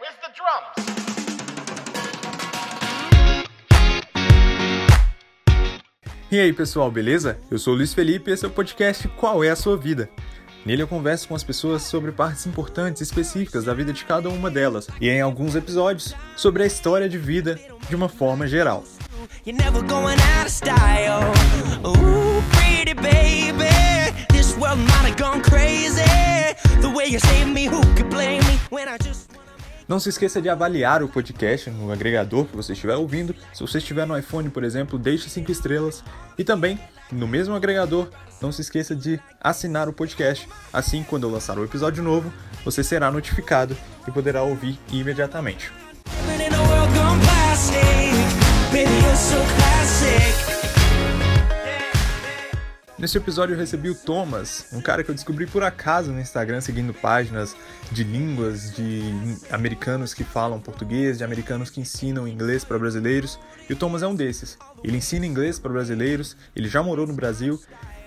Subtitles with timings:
[0.00, 0.90] Where's the drums?
[6.30, 7.38] E aí pessoal, beleza?
[7.50, 10.08] Eu sou o Luiz Felipe e esse é o podcast Qual é a Sua Vida?
[10.64, 14.30] Nele eu converso com as pessoas sobre partes importantes e específicas da vida de cada
[14.30, 18.84] uma delas, e em alguns episódios, sobre a história de vida de uma forma geral.
[19.44, 21.20] You're never going out of style.
[21.84, 22.30] Ooh,
[29.90, 33.34] Não se esqueça de avaliar o podcast no agregador que você estiver ouvindo.
[33.52, 36.04] Se você estiver no iPhone, por exemplo, deixe 5 estrelas.
[36.38, 36.78] E também,
[37.10, 38.08] no mesmo agregador,
[38.40, 40.48] não se esqueça de assinar o podcast.
[40.72, 42.32] Assim, quando eu lançar um episódio novo,
[42.64, 43.76] você será notificado
[44.06, 45.72] e poderá ouvir imediatamente.
[53.00, 56.60] Nesse episódio eu recebi o Thomas, um cara que eu descobri por acaso no Instagram,
[56.60, 57.56] seguindo páginas
[57.90, 59.00] de línguas, de
[59.50, 63.38] americanos que falam português, de americanos que ensinam inglês para brasileiros.
[63.70, 64.58] E o Thomas é um desses.
[64.84, 67.58] Ele ensina inglês para brasileiros, ele já morou no Brasil.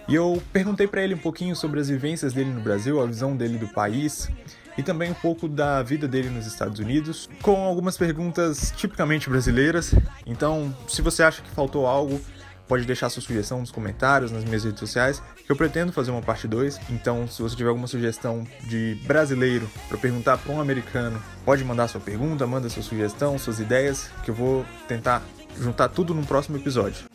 [0.07, 3.35] E eu perguntei para ele um pouquinho sobre as vivências dele no Brasil, a visão
[3.35, 4.29] dele do país
[4.77, 9.95] e também um pouco da vida dele nos Estados Unidos, com algumas perguntas tipicamente brasileiras.
[10.23, 12.21] Então, se você acha que faltou algo,
[12.67, 16.21] pode deixar sua sugestão nos comentários, nas minhas redes sociais, que eu pretendo fazer uma
[16.21, 16.79] parte 2.
[16.89, 21.87] Então, se você tiver alguma sugestão de brasileiro para perguntar para um americano, pode mandar
[21.87, 25.21] sua pergunta, manda sua sugestão, suas ideias, que eu vou tentar
[25.59, 27.05] juntar tudo no próximo episódio.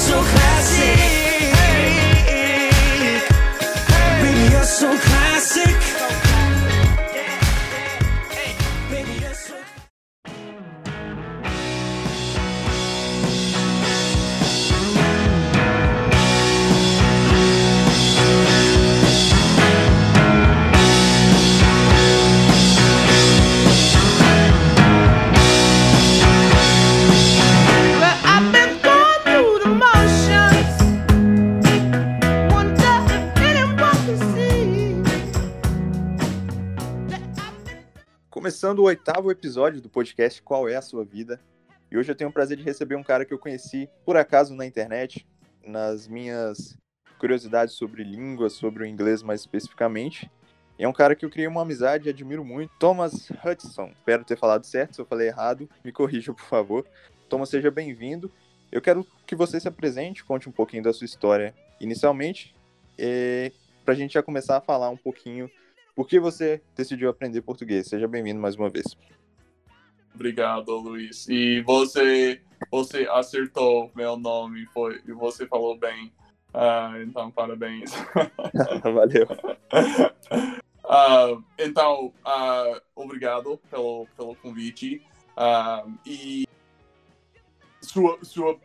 [0.00, 1.29] So.
[4.50, 4.64] Baby, you're
[38.70, 41.40] Começando o oitavo episódio do podcast Qual é a Sua Vida?
[41.90, 44.54] E hoje eu tenho o prazer de receber um cara que eu conheci por acaso
[44.54, 45.26] na internet,
[45.66, 46.78] nas minhas
[47.18, 50.30] curiosidades sobre línguas, sobre o inglês mais especificamente.
[50.78, 53.90] É um cara que eu criei uma amizade e admiro muito, Thomas Hudson.
[53.98, 56.86] Espero ter falado certo, se eu falei errado, me corrija, por favor.
[57.28, 58.30] Thomas, seja bem-vindo.
[58.70, 62.54] Eu quero que você se apresente, conte um pouquinho da sua história inicialmente,
[63.84, 65.50] para a gente já começar a falar um pouquinho
[65.94, 67.88] por que você decidiu aprender português.
[67.88, 68.86] Seja bem-vindo mais uma vez.
[70.14, 71.28] Obrigado, Luiz.
[71.28, 72.40] E você,
[72.70, 76.12] você acertou meu nome, foi, e você falou bem.
[76.52, 77.90] Ah, então, parabéns.
[78.82, 79.26] Valeu.
[80.92, 85.00] Ah, então, ah, obrigado pelo, pelo convite.
[86.04, 86.44] E
[87.80, 88.58] sua, sua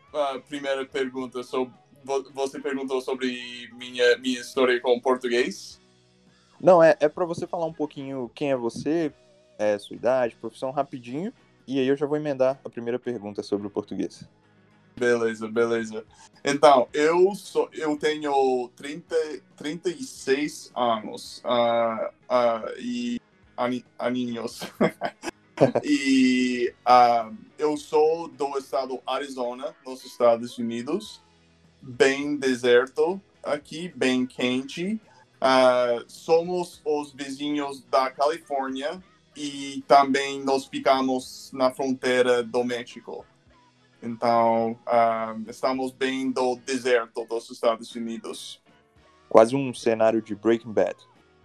[0.50, 1.72] primeira pergunta, sobre,
[2.04, 5.80] vo- você perguntou sobre minha, minha história com português?
[6.66, 9.14] Não, é, é para você falar um pouquinho quem é você,
[9.60, 11.32] é, sua idade, profissão, rapidinho.
[11.68, 14.28] E aí eu já vou emendar a primeira pergunta sobre o português.
[14.98, 16.04] Beleza, beleza.
[16.44, 19.16] Então, eu sou, eu tenho 30,
[19.56, 23.20] 36 anos ah, ah, e
[23.56, 24.62] ani- aninhos.
[25.84, 31.22] e ah, eu sou do estado Arizona, nos Estados Unidos.
[31.80, 35.00] Bem deserto aqui, bem quente.
[35.48, 39.00] Ah, somos os vizinhos da Califórnia
[39.38, 43.24] e também nós ficamos na fronteira do México.
[44.02, 48.60] Então, ah, estamos bem do deserto dos Estados Unidos.
[49.30, 50.96] Quase um cenário de Breaking Bad.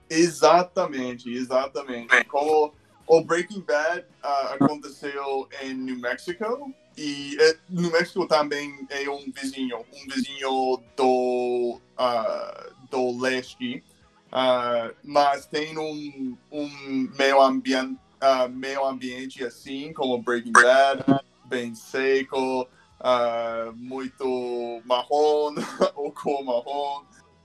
[0.08, 2.24] Exatamente, exatamente.
[2.24, 2.72] Como
[3.06, 9.30] o Breaking Bad ah, aconteceu em New Mexico e eh, New Mexico também é um
[9.30, 13.84] vizinho, um vizinho do ah, do leste,
[14.32, 16.68] Ah, mas tem um, um
[17.18, 17.98] meio ambiente
[18.50, 21.04] meio ambiente assim como Breaking Bad,
[21.46, 22.68] bem seco,
[23.00, 25.54] ah, muito marrom
[25.96, 27.02] ou cor marrom.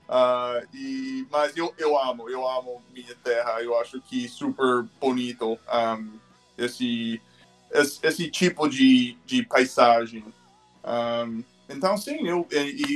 [0.08, 3.62] Ah, e, mas eu, eu amo, eu amo minha terra.
[3.62, 6.18] Eu acho que super bonito um,
[6.56, 7.20] esse,
[7.72, 10.24] esse, esse tipo de, de paisagem.
[10.84, 12.46] Um, então, sim, eu,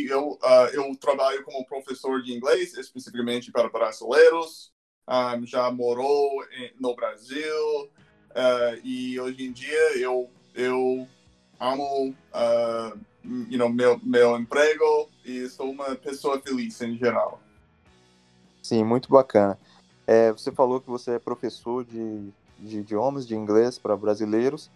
[0.08, 4.72] eu, ah, eu trabalho como professor de inglês, especificamente para brasileiros.
[5.08, 6.44] Um, já morou
[6.78, 7.90] no Brasil.
[8.34, 11.06] ah, e hoje em dia eu, eu
[11.58, 12.14] amo
[13.24, 17.40] you know, meu, meu emprego e sou uma pessoa feliz em geral.
[18.62, 19.58] Sim, muito bacana.
[20.06, 24.70] É, você falou que você é professor de, de idiomas, de inglês para brasileiros.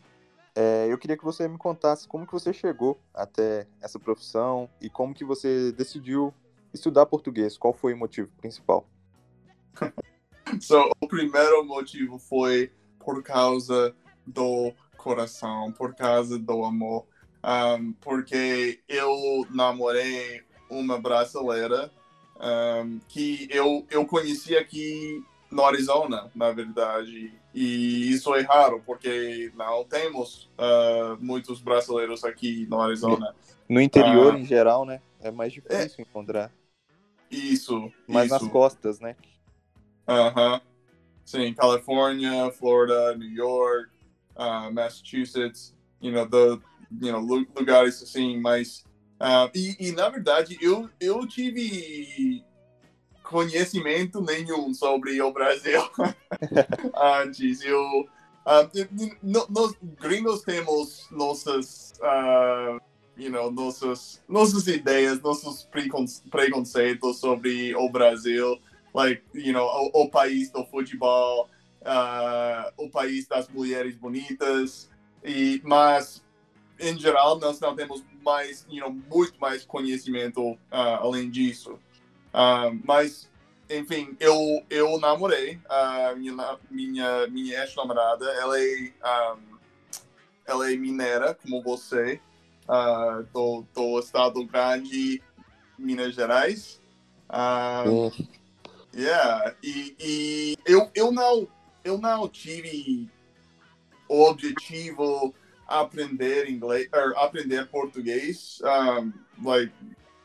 [0.55, 4.89] É, eu queria que você me contasse como que você chegou até essa profissão e
[4.89, 6.33] como que você decidiu
[6.73, 7.59] estudar português.
[7.59, 8.87] Qual foi o motivo principal?
[10.61, 12.71] So, o primeiro motivo foi
[13.01, 13.95] por causa
[14.27, 17.06] do coração, por causa do amor.
[17.43, 21.91] Um, porque eu namorei uma brasileira
[22.41, 25.25] um, que eu, eu conheci aqui
[25.55, 27.33] no Arizona, na verdade.
[27.55, 33.35] E isso é raro, porque não temos uh, muitos brasileiros aqui no Arizona.
[33.69, 34.39] No interior, Ah.
[34.39, 35.01] em geral, né?
[35.21, 36.51] É mais difícil encontrar.
[37.31, 37.91] Isso.
[38.06, 39.17] Mas nas costas, né?
[40.06, 40.61] Aham.
[41.25, 43.91] Sim, Califórnia, Florida, New York,
[44.37, 46.61] uh, Massachusetts, you know, the,
[47.01, 48.85] you know, lu- lugares assim, mas
[49.19, 52.45] uh, e, e na verdade eu eu tive
[53.25, 55.81] conhecimento nenhum sobre o Brasil
[56.94, 57.61] antes.
[57.62, 58.09] Eu
[59.23, 62.79] no- nós gringos temos nossas ah,
[63.17, 68.61] you know, nossas nossas ideias, nossos precon preconceitos sobre o Brasil
[68.94, 71.49] like, you know, o, o país do futebol,
[71.85, 74.88] ah, o país das mulheres bonitas,
[75.25, 76.23] e, mas,
[76.79, 81.79] em geral, nós não temos mais, you know, muito mais conhecimento além disso.
[82.37, 83.31] Ah, mas,
[83.71, 84.37] enfim, eu,
[84.69, 89.37] eu namorei a minha, minha, minha ex-namorada, ela é, ah,
[90.45, 92.21] ela é mineira, como você,
[92.69, 95.23] ah, do, do estado grande,
[95.79, 96.81] Minas Gerais.
[97.87, 98.29] Sim.
[98.97, 101.49] Yeah, e, e eu, eu, não,
[101.85, 103.09] eu não tive
[104.09, 105.33] o objetivo
[105.69, 109.13] aprender inglês, or, aprender português, um,
[109.45, 109.73] like,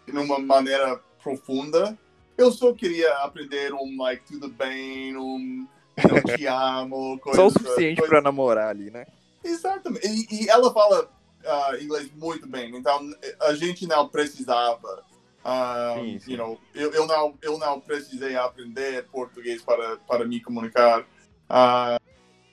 [0.06, 1.98] de uma maneira profunda.
[2.38, 5.68] Eu só queria aprender um, like, tudo bem, um,
[6.10, 9.06] eu te amo, coisa, Só o suficiente coisa- para namorar ali, né?
[9.44, 10.08] Exatamente.
[10.08, 11.10] E, e ela fala
[11.46, 13.10] ah, inglês muito bem, então
[13.42, 15.04] a gente não precisava.
[15.44, 16.32] ah, Sim, sim.
[16.32, 21.06] You know, eu, eu, não, eu não precisei aprender português para, para me comunicar.
[21.50, 21.98] Ah,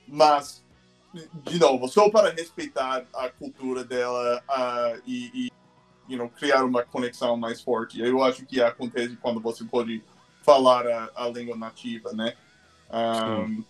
[0.07, 0.65] mas,
[1.45, 5.53] de novo, só para respeitar a cultura dela ah, e, e
[6.09, 8.01] you know, criar uma conexão mais forte.
[8.01, 10.03] Eu acho que acontece quando você pode
[10.43, 12.35] falar a, a língua nativa, né?
[12.91, 13.65] Um,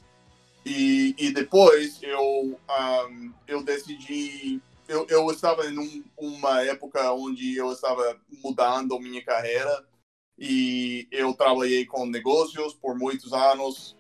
[0.65, 4.61] e, e depois eu, um, eu decidi.
[4.89, 9.85] Eu, eu estava em um- uma época onde eu estava mudando minha carreira
[10.39, 13.97] e eu trabalhei com negócios por muitos anos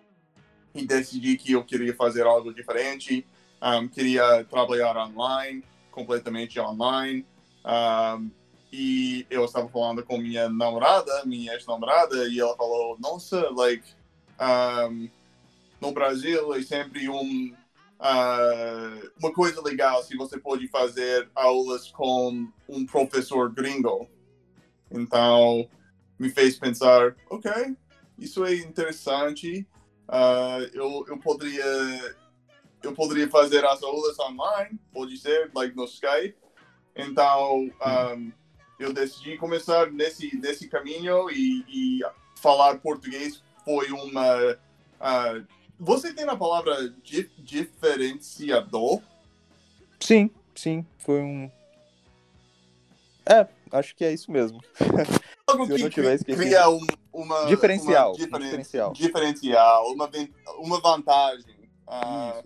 [0.75, 3.27] e decidi que eu queria fazer algo diferente.
[3.61, 7.25] Um, queria trabalhar online, completamente online.
[7.67, 8.31] Um,
[8.73, 13.85] e eu estava falando com minha namorada, minha ex-namorada, e ela falou: Nossa, like,
[14.41, 15.09] um,
[15.81, 17.55] no Brasil é sempre um,
[17.99, 24.09] ah, uma coisa legal se você pode fazer aulas com um professor gringo.
[24.91, 25.69] Então,
[26.19, 27.77] me fez pensar, ok,
[28.19, 29.67] isso é interessante.
[30.09, 32.17] Ah, eu, eu poderia
[32.83, 36.37] eu poderia fazer as aulas online, pode ser, like no Skype.
[36.96, 37.70] Então,
[38.16, 38.32] um,
[38.78, 42.00] eu decidi começar nesse nesse caminho e, e
[42.41, 44.56] falar português foi uma
[45.00, 45.41] ah,
[45.79, 49.03] você tem a palavra di- diferenciador?
[50.00, 50.86] Sim, sim.
[50.98, 51.50] Foi um.
[53.26, 54.60] É, acho que é isso mesmo.
[55.48, 58.93] Algo que não tiver cria um, uma Diferencial, uma diferen- diferencial.
[58.93, 60.10] diferencial, uma
[60.58, 61.56] uma vantagem.
[61.86, 62.43] Ah,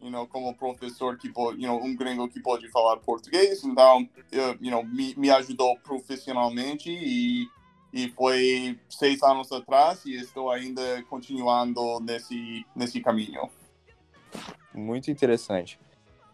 [0.00, 4.08] you know, como professor que pode, you know, um gringo que pode falar português, então,
[4.30, 7.48] eu, you know, me, me ajudou profissionalmente e
[7.90, 13.48] e foi seis anos atrás e estou ainda continuando nesse nesse caminho.
[14.74, 15.80] Muito interessante.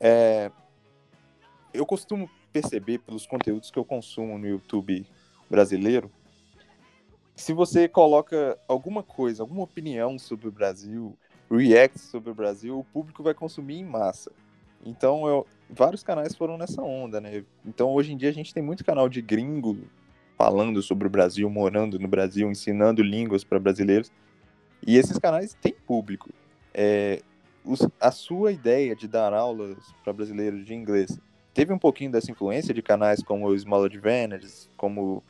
[0.00, 0.50] É,
[1.72, 5.06] eu costumo perceber pelos conteúdos que eu consumo no YouTube
[5.48, 6.10] brasileiro,
[7.34, 11.18] se você coloca alguma coisa, alguma opinião sobre o Brasil,
[11.50, 14.30] react sobre o Brasil, o público vai consumir em massa.
[14.84, 17.44] Então, eu- vários canais foram nessa onda, né?
[17.64, 19.78] Então, hoje em dia, a gente tem muito canal de gringo
[20.36, 24.12] falando sobre o Brasil, morando no Brasil, ensinando línguas para brasileiros.
[24.86, 26.28] E esses canais têm público.
[26.74, 27.22] É,
[27.64, 31.18] os- a sua ideia de dar aulas para brasileiros de inglês
[31.54, 35.22] teve um pouquinho dessa influência de canais como o Small Advantage, como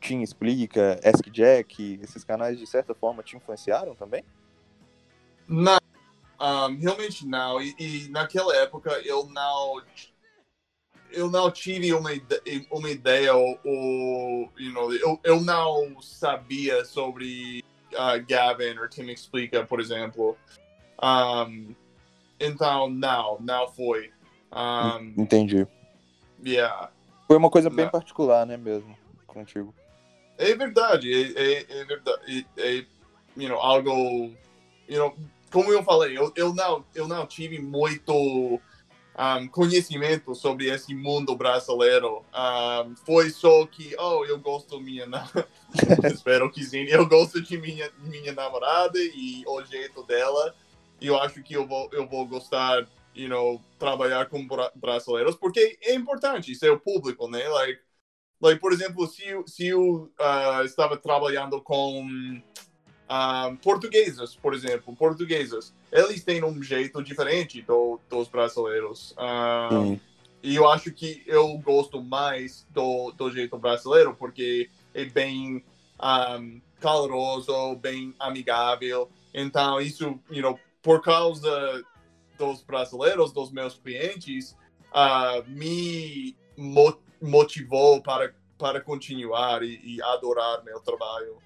[0.00, 4.24] Tim Explica, Ask Jack, esses canais de certa forma te influenciaram também?
[5.48, 5.78] Não,
[6.40, 7.60] um, realmente não.
[7.60, 9.82] E, e naquela época eu não
[11.10, 16.84] eu não tive uma, ide- uma ideia ou, ou, you know, eu, eu não sabia
[16.84, 20.36] sobre uh, Gavin ou Tim Explica, por exemplo.
[21.02, 21.74] Um,
[22.38, 24.12] então, não, não foi.
[24.52, 25.66] Um, Entendi.
[26.44, 26.90] yeah.
[27.26, 27.92] Foi uma coisa bem Não.
[27.92, 28.96] particular, né, mesmo,
[29.26, 29.74] contigo.
[30.36, 32.86] É verdade, é, é, é verdade, é, é,
[33.36, 34.34] you know, algo,
[34.88, 35.16] you know,
[35.54, 41.36] como eu falei, eu, eu não, eu não tive muito um, conhecimento sobre esse mundo
[41.36, 42.24] brasileiro.
[42.34, 45.06] Um, foi só que, oh, eu gosto minha,
[46.12, 50.52] espero que sim, eu gosto de minha minha namorada e o jeito dela.
[51.00, 55.36] E eu acho que eu vou, eu vou gostar, you know, trabalhar com bra brasileiros
[55.36, 57.48] porque é importante ser o público, né?
[57.48, 57.80] Like,
[58.40, 62.42] like, por exemplo, se, se eu ah, estava trabalhando com
[63.08, 69.14] ah, portugueses, por exemplo, portugueses, eles têm um jeito diferente do, dos brasileiros.
[69.16, 69.68] Ah,
[70.42, 75.64] e eu acho que eu gosto mais do, do jeito brasileiro, porque é bem
[76.38, 79.10] um, caloroso, bem amigável.
[79.32, 81.82] Então, isso, you know, por causa
[82.36, 84.56] dos brasileiros, dos meus clientes,
[84.92, 91.38] ah, me mo- motivou para, para continuar e, e adorar meu trabalho.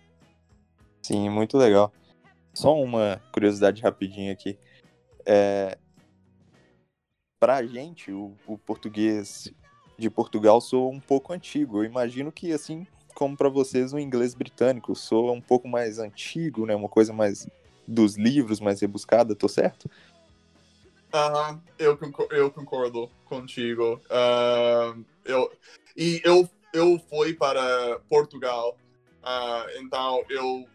[1.08, 1.90] Sim, muito legal.
[2.52, 4.58] Só uma curiosidade rapidinha aqui.
[5.24, 5.78] É...
[7.40, 9.50] Pra gente, o, o português
[9.96, 11.78] de Portugal soa um pouco antigo.
[11.78, 16.66] Eu imagino que, assim como para vocês, o inglês britânico soa um pouco mais antigo,
[16.66, 16.76] né?
[16.76, 17.48] Uma coisa mais
[17.86, 19.90] dos livros, mais rebuscada, tô certo?
[21.10, 23.98] Aham, eu, concor- eu concordo contigo.
[24.10, 25.50] Ah, eu,
[25.96, 28.76] e eu, eu fui para Portugal,
[29.22, 30.68] ah, então eu,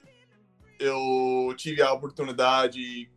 [0.83, 3.09] eu tive a oportunidade de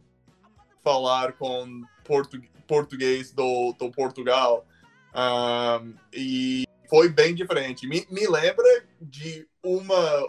[0.82, 4.64] falar com portu, português do, do Portugal
[5.12, 5.82] Ah,
[6.12, 7.87] e foi bem diferente.
[7.87, 8.64] Me, me lembra
[9.00, 10.28] de uma,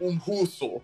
[0.00, 0.80] um russo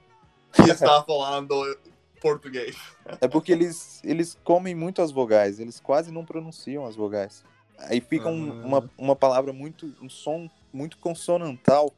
[0.53, 1.79] que está falando
[2.21, 2.77] português.
[3.21, 7.45] É porque eles, eles comem muito as vogais, eles quase não pronunciam as vogais.
[7.77, 8.67] Aí fica um- Uhum.
[8.67, 9.93] uma, uma palavra muito.
[10.01, 11.93] um som muito consonantal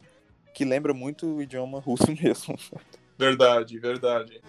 [0.55, 2.59] que lembra muito o idioma russo mesmo.
[3.19, 4.41] Verdade, verdade.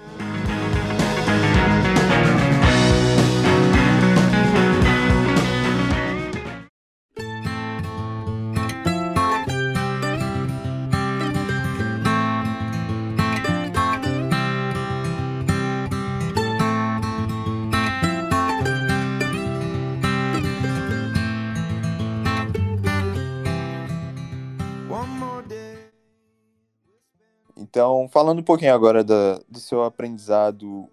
[27.77, 30.89] Então, falando um pouquinho agora da- do seu aprendizado.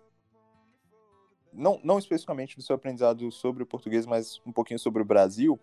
[1.50, 5.58] Não, não especificamente do seu aprendizado sobre o português, mas um pouquinho sobre o Brasil.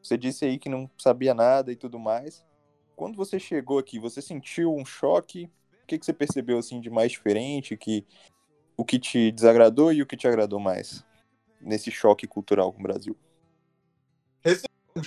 [0.00, 2.46] Você disse aí que não sabia nada e tudo mais.
[2.94, 5.50] Quando você chegou aqui, você sentiu um choque?
[5.82, 7.76] O que, que você percebeu assim de mais diferente?
[7.76, 8.06] Que,
[8.76, 11.04] o que te desagradou e o que te agradou mais
[11.60, 13.16] nesse choque cultural com o Brasil?
[14.96, 15.02] Um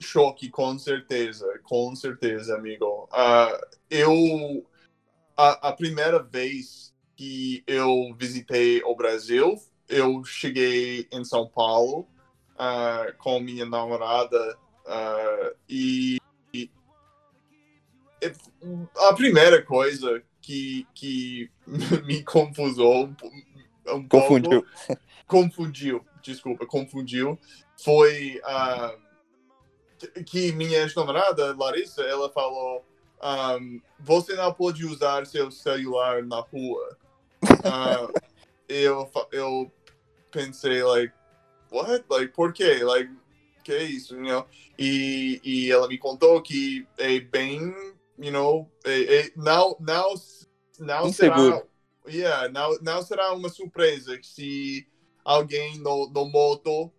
[0.00, 3.08] choque, com certeza, com certeza, amigo.
[3.12, 3.58] Ah,
[3.90, 4.66] eu,
[5.36, 9.56] a, a primeira vez que eu visitei o Brasil,
[9.88, 12.08] eu cheguei em São Paulo
[12.56, 16.16] ah, com minha namorada ah, e,
[16.54, 16.70] e
[18.96, 21.50] a primeira coisa que, que
[22.06, 23.30] me confusou um, po-
[24.08, 24.66] pouco Confundiu.
[25.26, 27.38] confundiu, desculpa, confundiu,
[27.82, 28.96] foi ah,
[30.24, 32.84] que- minha ex-namorada, Larissa, ela falou,
[33.20, 36.96] ahm, você não pode usar seu celular na rua.
[37.64, 38.08] Ah,
[38.68, 39.70] eu, eu
[40.30, 41.12] pensei, like,
[41.70, 42.04] what?
[42.08, 42.82] Like, por quê?
[42.82, 43.12] Like,
[43.62, 44.46] que é isso, you know?
[44.78, 47.74] E, e ela me contou que é bem,
[48.18, 50.14] you know, é, é- não, não,
[50.78, 51.62] não será...
[52.08, 54.86] Yeah, não, não será uma surpresa se
[55.24, 56.92] alguém no, no moto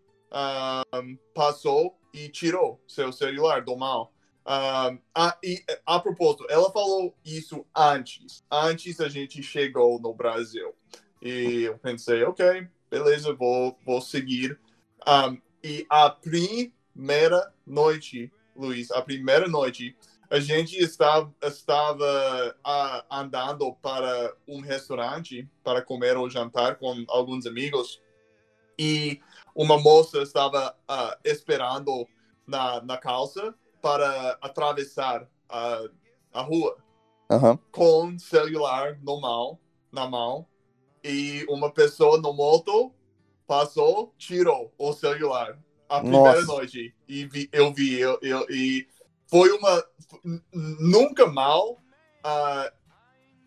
[0.93, 4.13] um, passou e tirou seu celular do mal.
[4.45, 10.73] Um, a, e, a propósito, ela falou isso antes, antes a gente chegou no Brasil.
[11.21, 14.57] E eu pensei, ok, beleza, vou, vou seguir.
[15.05, 19.95] Um, e a primeira noite, Luiz, a primeira noite,
[20.29, 22.55] a gente estava, estava
[23.09, 28.01] andando para um restaurante para comer ou jantar com alguns amigos
[28.77, 29.19] e
[29.57, 32.07] uma moça estava ah, esperando
[32.45, 35.81] na, na calça para atravessar a,
[36.31, 36.77] a rua
[37.71, 39.59] com celular no mão,
[39.91, 40.47] na mão
[41.03, 42.93] e uma pessoa no moto
[43.47, 45.59] passou, tirou o celular
[45.89, 46.45] a primeira Nossa.
[46.45, 46.93] noite.
[47.07, 48.87] E vi- eu vi, eu, eu- e
[49.25, 49.83] foi uma.
[50.53, 51.79] Nunca mal
[52.23, 52.71] ah,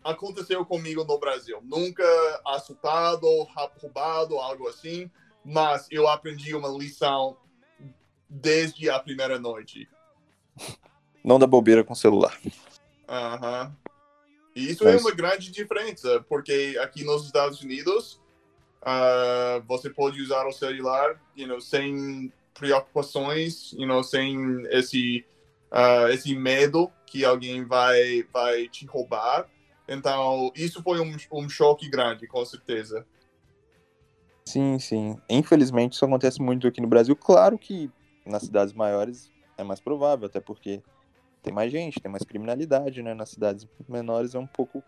[0.03, 1.61] aconteceu comigo no Brasil.
[1.63, 2.03] Nunca
[2.45, 5.09] assaltado, ra- roubado, algo assim.
[5.43, 7.37] Mas eu aprendi uma lição
[8.29, 9.89] desde a primeira noite.
[11.23, 12.39] Não dá bobeira com o celular.
[13.07, 13.75] Aham.
[14.55, 18.19] E isso Mas- é uma grande diferença, porque aqui nos Estados Unidos
[18.81, 25.25] ah, você pode usar o celular, you know, sem preocupações, you know, sem esse
[25.71, 29.47] ah, esse medo que alguém vai vai te roubar.
[29.87, 33.05] Então isso foi um, um choque grande, com certeza.
[34.47, 35.15] Sim, sim.
[35.29, 37.15] Infelizmente isso acontece muito aqui no Brasil.
[37.15, 37.89] Claro que
[38.25, 40.81] nas cidades maiores é mais provável, até porque
[41.43, 43.13] tem mais gente, tem mais criminalidade, né?
[43.13, 44.83] Nas cidades menores é um pouco.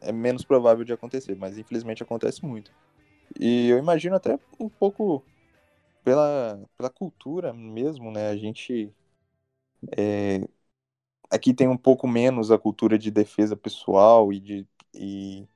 [0.00, 2.72] É menos provável de acontecer, mas infelizmente acontece muito.
[3.40, 5.24] E eu imagino até um pouco
[6.04, 8.28] pela, pela cultura mesmo, né?
[8.30, 8.94] A gente.
[9.96, 10.40] é,
[11.30, 14.68] aqui tem um pouco menos a cultura de defesa pessoal e de.
[14.94, 15.48] E,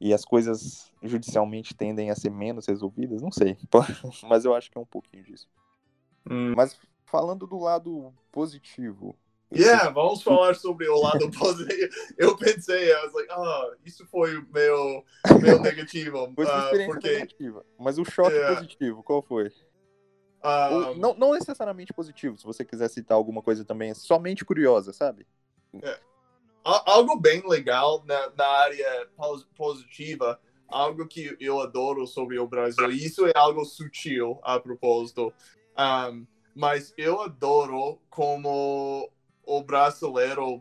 [0.00, 3.56] e as coisas judicialmente tendem a ser menos resolvidas, não sei.
[4.28, 5.48] Mas eu acho que é um pouquinho disso.
[6.56, 9.16] Mas falando do lado positivo.
[9.50, 11.88] eu Yeah, vamos falar sobre o lado positivo.
[12.18, 15.04] Eu pensei, I was like, ah, isso foi meio,
[15.40, 16.32] meio negativo.
[16.34, 17.64] Foi sua ah, experiência porque negativa.
[17.78, 18.54] Mas o choque É.
[18.54, 19.52] positivo, qual foi?
[20.42, 24.92] ah, Ou não, não necessariamente positivo, se você quiser citar alguma coisa também, somente curiosa,
[24.92, 25.26] sabe?
[25.82, 25.98] a-
[26.66, 32.90] algo bem legal na, na área pos- positiva, algo que eu adoro sobre o Brasil,
[32.90, 35.32] isso é algo sutil a propósito,
[35.78, 39.08] um, mas eu adoro como
[39.44, 40.60] o brasileiro,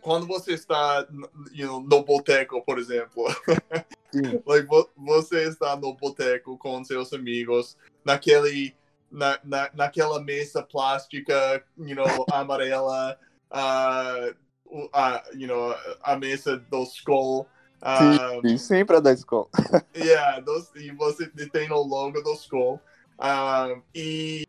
[0.00, 1.06] quando você está
[1.52, 3.24] you know, no boteco, por exemplo,
[4.46, 8.74] like, vo- você está no boteco com seus amigos, naquele,
[9.10, 13.18] na, na, naquela mesa plástica, you know, amarela,
[13.50, 14.34] o-
[14.92, 17.46] a, you know, a mesa do Skull.
[17.82, 19.48] ah, E sempre a da escola.
[19.96, 22.80] yeah, dos, e você tem o logo do Skull.
[23.18, 24.44] Ah, e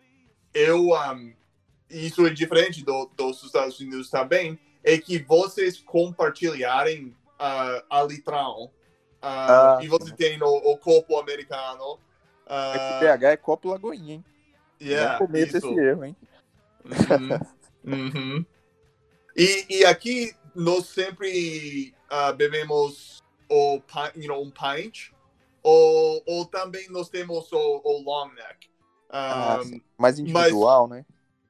[0.54, 1.34] eu, um,
[1.90, 8.72] isso é diferente do, dos Estados Unidos também, é que vocês compartilharem ah, a litrão.
[9.22, 12.00] Ah, Ah, e você tem o, o copo americano.
[12.46, 14.26] Aqui BH é copo Lagoinha, hein?
[14.82, 15.68] yeah, não cometa isso.
[15.68, 16.16] esse erro, hein?
[17.84, 18.46] Uhum, uhum.
[19.40, 23.82] E, e aqui nós sempre ah, bebemos o
[24.18, 25.12] you know, um pint,
[25.64, 28.70] ou, ou também nós temos o, o long neck.
[29.10, 29.82] Ah, Um, sim.
[29.98, 31.06] Mais individual, né?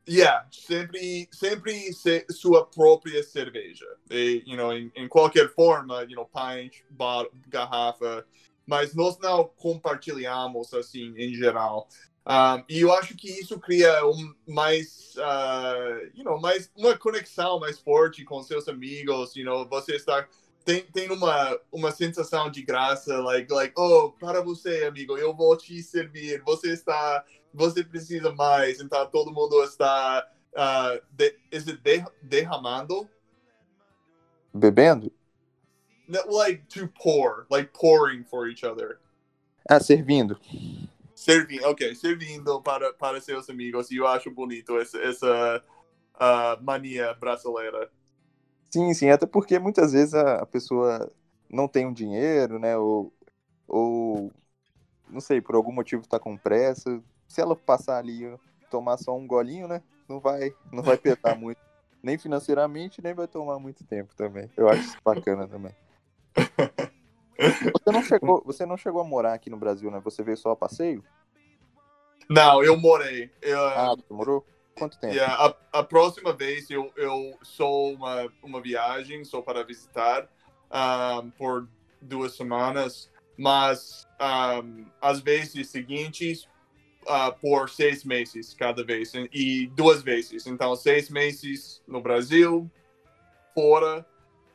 [0.08, 3.86] yeah, sempre, sempre se- sua própria cerveja.
[4.10, 8.24] E, you know, em, em qualquer forma, you know, pint, bar, garrafa,
[8.68, 11.88] mas nós não compartilhamos assim em geral.
[12.28, 17.60] Um, e eu acho que isso cria um, mais, uh, you know, mais uma conexão
[17.60, 19.36] mais forte com seus amigos.
[19.36, 20.28] You know, você está
[20.70, 25.58] tem, tem uma, uma sensação de graça, like, like, oh, para você, amigo, eu vou
[25.58, 26.44] te servir.
[26.44, 28.80] Você está, você precisa mais.
[28.80, 33.10] Então todo mundo está, uh, de, is it de, derramando?
[34.54, 35.12] Bebendo?
[36.28, 39.00] Like to pour, like pouring for each other.
[39.68, 40.40] Ah, servindo.
[41.20, 43.92] Servindo, ok, servindo para, para seus amigos.
[43.92, 45.64] E eu acho bonito essa, essa
[46.18, 47.92] ah, mania brasileira.
[48.72, 51.12] Sim, sim, até porque muitas vezes a, pessoa
[51.50, 52.78] não tem um dinheiro, né?
[52.78, 53.12] Ou,
[53.68, 54.32] ou
[55.10, 57.04] não sei, por algum motivo tá com pressa.
[57.28, 58.34] Se ela passar ali
[58.72, 59.84] tomar só um golinho, né?
[60.08, 61.60] Não vai, não vai pesar muito.
[62.02, 64.50] Nem financeiramente, nem vai tomar muito tempo também.
[64.56, 65.76] Eu acho isso bacana também.
[67.40, 70.00] Você não chegou, você não chegou a morar aqui no Brasil, né?
[70.04, 71.04] Você veio só a passeio?
[72.30, 73.32] Não, eu morei.
[73.42, 74.46] Eu, Ah, você morou?
[74.76, 75.14] Quanto tempo?
[75.14, 75.34] Yeah,
[75.74, 80.30] a, a próxima vez eu, eu sou uma, uma viagem, só para visitar
[80.72, 81.68] um, por
[82.02, 86.48] duas semanas, mas um, às vezes seguintes
[87.04, 90.46] uh, por seis meses cada vez e- e duas vezes.
[90.46, 92.70] Então seis meses no Brasil,
[93.54, 94.06] fora.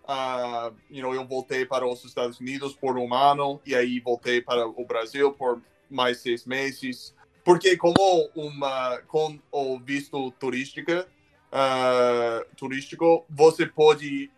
[0.06, 4.42] Uh, you know, eu voltei para os Estados Unidos por um ano e aí voltei
[4.42, 11.08] para o Brasil por mais seis meses porque como uma com o visto turística
[11.50, 14.30] ah, turístico você pode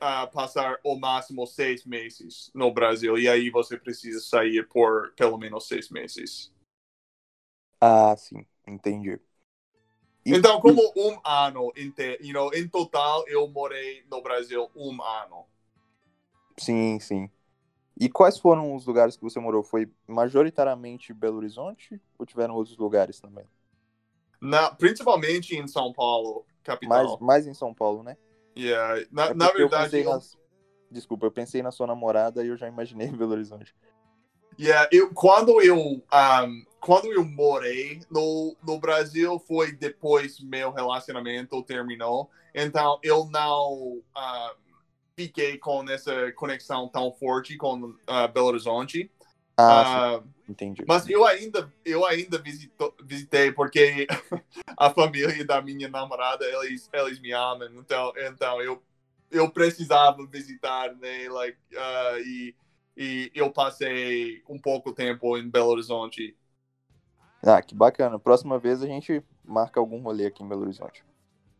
[0.00, 5.38] ah, passar o máximo seis meses no Brasil e aí você precisa sair por pelo
[5.38, 6.52] menos seis meses
[7.80, 9.20] Ah, sim, entendi.
[10.24, 15.02] E- então como um ano inteiro you know, em total eu morei no Brasil um
[15.02, 15.46] ano
[16.58, 17.30] Sim, sim.
[17.98, 19.62] E quais foram os lugares que você morou?
[19.62, 23.46] Foi majoritariamente Belo Horizonte ou tiveram outros lugares também?
[24.40, 26.88] Na, principalmente em São Paulo, capital.
[26.88, 28.16] Mais, mais em São Paulo, né?
[28.56, 29.06] Yeah.
[29.10, 30.36] Na, É na eu verdade, pensei eu, nas-
[30.90, 33.74] Desculpa, eu pensei na sua namorada e eu já imaginei Belo Horizonte.
[34.58, 36.02] yeah, eu quando eu um,
[36.82, 42.28] quando eu morei no, no Brasil foi depois meu relacionamento terminou.
[42.52, 44.54] Então eu não um,
[45.16, 49.08] fiquei com essa conexão tão forte com ah, Belo Horizonte.
[49.56, 50.84] Ah, sim, entendi.
[50.88, 54.08] Mas eu ainda, eu ainda visito, visitei porque
[54.76, 57.68] a família da minha namorada, eles, eles me amam.
[57.76, 58.82] Então, então eu,
[59.30, 61.28] eu precisava visitar, né?
[61.28, 61.58] Like,
[62.26, 62.56] e,
[62.96, 66.36] e eu passei um pouco tempo em Belo Horizonte.
[67.44, 68.18] Ah, que bacana.
[68.18, 71.04] Próxima vez a gente marca algum rolê aqui em Belo Horizonte.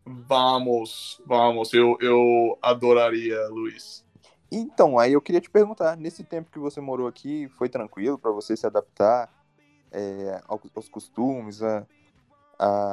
[0.04, 1.72] Vamos, vamos.
[1.72, 4.04] Eu, eu adoraria, Luiz.
[4.50, 8.30] Então, aí eu queria te perguntar, nesse tempo que você morou aqui, foi tranquilo para
[8.30, 9.30] você se adaptar
[9.90, 11.86] é, ao- aos costumes, a-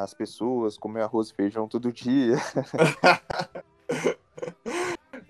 [0.04, 2.36] às pessoas, comer arroz e feijão todo dia?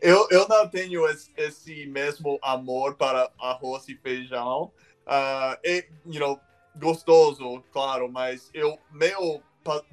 [0.02, 4.72] eu, eu não tenho esse, esse mesmo amor para arroz e feijão.
[5.06, 6.40] Ah, é, you know,
[6.76, 9.42] gostoso, claro, mas eu meio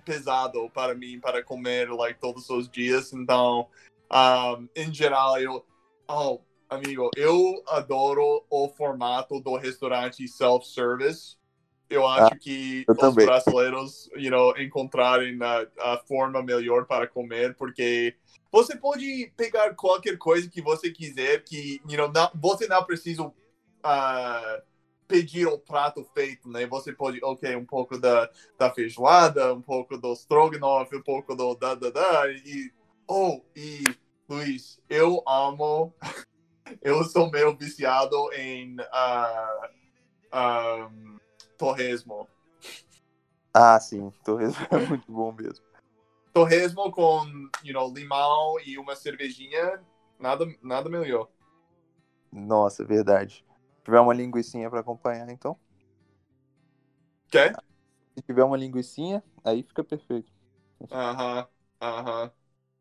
[0.05, 3.13] pesado para mim para comer like todos os dias.
[3.13, 3.69] Então,
[4.09, 5.65] ah, em geral, eu,
[6.09, 11.37] oh, amigo, eu adoro o formato do restaurante self-service.
[11.89, 13.27] Eu acho que eu os também.
[13.27, 18.17] brasileiros, you know, encontrarem a, a forma melhor para comer, porque
[18.51, 23.33] você pode pegar qualquer coisa que você quiser, que you know, não, você não precisa
[23.85, 24.63] ah,
[25.07, 26.67] pedir o prato feito, né?
[26.67, 31.55] Você pode, ok, um pouco da, da feijoada, um pouco do stroganoff, um pouco do
[31.55, 32.73] da da da e
[33.09, 33.85] oh e
[34.29, 35.95] Luiz, eu amo,
[36.83, 39.71] eu sou meio viciado em ah,
[40.33, 40.91] ah,
[41.57, 42.29] torresmo.
[43.55, 45.65] Ah, sim, torresmo é muito bom mesmo.
[46.33, 47.25] Torresmo com,
[47.65, 49.81] you know, limão e uma cervejinha,
[50.19, 51.29] nada, nada melhor.
[52.33, 53.46] Nossa, verdade.
[53.87, 55.57] Se tiver uma linguiçinha para acompanhar, então.
[57.31, 57.55] Quer?
[58.17, 60.33] Se tiver uma linguiçinha, aí fica perfeito.
[60.91, 61.47] Aham,
[61.81, 62.33] aham.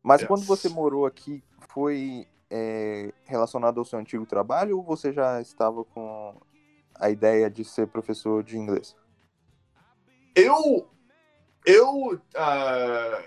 [0.02, 0.28] Mas Yes.
[0.28, 5.84] quando você morou aqui, foi é, relacionado ao seu antigo trabalho ou você já estava
[5.84, 6.40] com
[6.96, 8.96] a ideia de ser professor de inglês?
[10.34, 10.90] Eu,
[11.64, 13.22] eu, ah,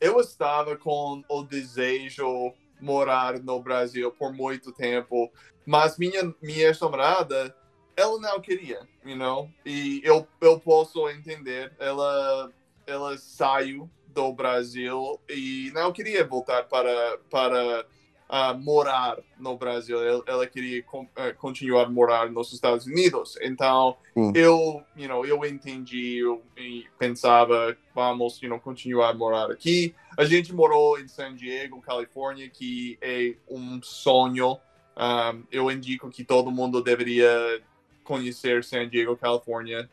[0.00, 5.30] eu estava com o desejo morar no Brasil por muito tempo,
[5.66, 7.54] mas minha minha ex-namorada,
[7.96, 9.50] ela não queria, you know?
[9.64, 12.50] E eu eu posso entender, ela
[12.86, 17.86] ela saiu do Brasil e não queria voltar para para
[18.32, 19.98] ah, morar no Brasil.
[20.24, 23.36] Ela, queria con- eh, continuar a morar nos Estados Unidos.
[23.42, 24.32] Então Sim.
[24.36, 29.96] eu, you know, eu entendi eu, e pensava, vamos, you know, continuar a morar aqui.
[30.16, 34.58] A gente morou em San Diego, Califórnia, que é um sonho.
[34.96, 37.60] Um, eu indico que todo mundo deveria
[38.04, 39.90] conhecer San Diego, Califórnia.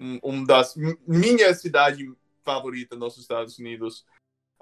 [0.00, 2.08] Um, um- das minha cidade
[2.44, 4.06] favorita nos Estados Unidos.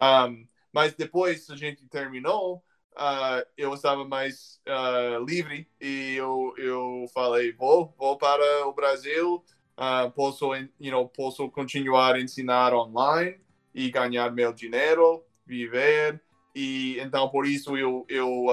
[0.00, 2.62] Um, mas depois a gente terminou,
[2.96, 9.44] ah, eu estava mais ah, livre e eu, eu falei, vou, vou para o Brasil,
[9.76, 13.40] ah, posso, you know, posso continuar a ensinar online
[13.72, 16.20] e ganhar meu dinheiro, viver.
[16.54, 18.46] E então por isso eu eu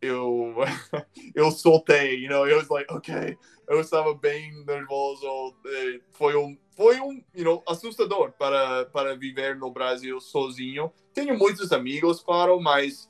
[0.00, 0.54] eu
[1.34, 3.36] eu soltei, you know, eu was like, okay,
[3.68, 9.54] eu estava bem nervoso, eh, foi um foi um, you know, assustador para para viver
[9.54, 10.90] no Brasil sozinho.
[11.12, 13.06] Tenho muitos amigos, claro, mas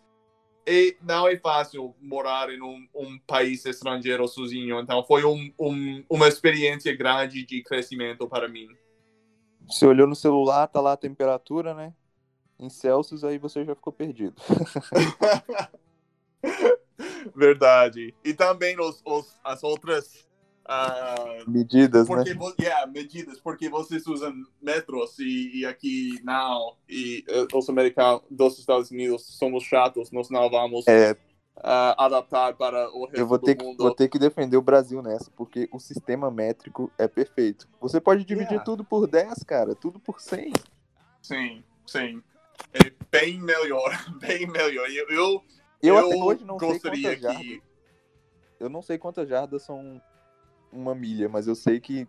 [0.67, 4.81] é, não é fácil morar em um, um país estrangeiro sozinho.
[4.81, 8.67] Então foi um, um, uma experiência grande de crescimento para mim.
[9.69, 11.95] Você olhou no celular, tá lá a temperatura, né?
[12.59, 14.35] Em Celsius, aí você já ficou perdido.
[17.37, 18.13] Verdade.
[18.25, 20.29] E também os, os, as outras
[20.65, 22.15] ah, Medidas, né?
[22.17, 26.77] porque vo- yeah, medidas, porque vocês usam metros e, e aqui não.
[26.89, 31.17] E eh, os americanos dos Estados Unidos somos chatos, nós não vamos É,
[31.57, 33.79] ah, adaptar para o resto eu vou do ter, que, mundo.
[33.79, 37.67] vou ter que defender o Brasil nessa, porque o sistema métrico é perfeito.
[37.81, 38.65] Você pode dividir Yeah.
[38.65, 40.53] tudo por 10, cara, tudo por 100.
[41.23, 42.23] Sim, sim.
[42.73, 44.89] É bem melhor, bem melhor.
[44.89, 45.43] Eu, eu,
[45.83, 47.37] Eu, eu até hoje não sei quantas jardas.
[47.43, 47.63] que.
[48.61, 50.01] Eu não sei quantas jardas são
[50.73, 52.07] uma milha, mas eu sei que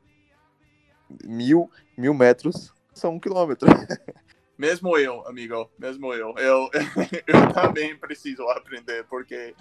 [1.26, 3.67] mil, mil metros são um quilômetro.
[4.62, 6.36] Mesmo eu, amigo, mesmo eu.
[6.38, 6.69] Eu,
[7.26, 9.56] eu também preciso aprender, porque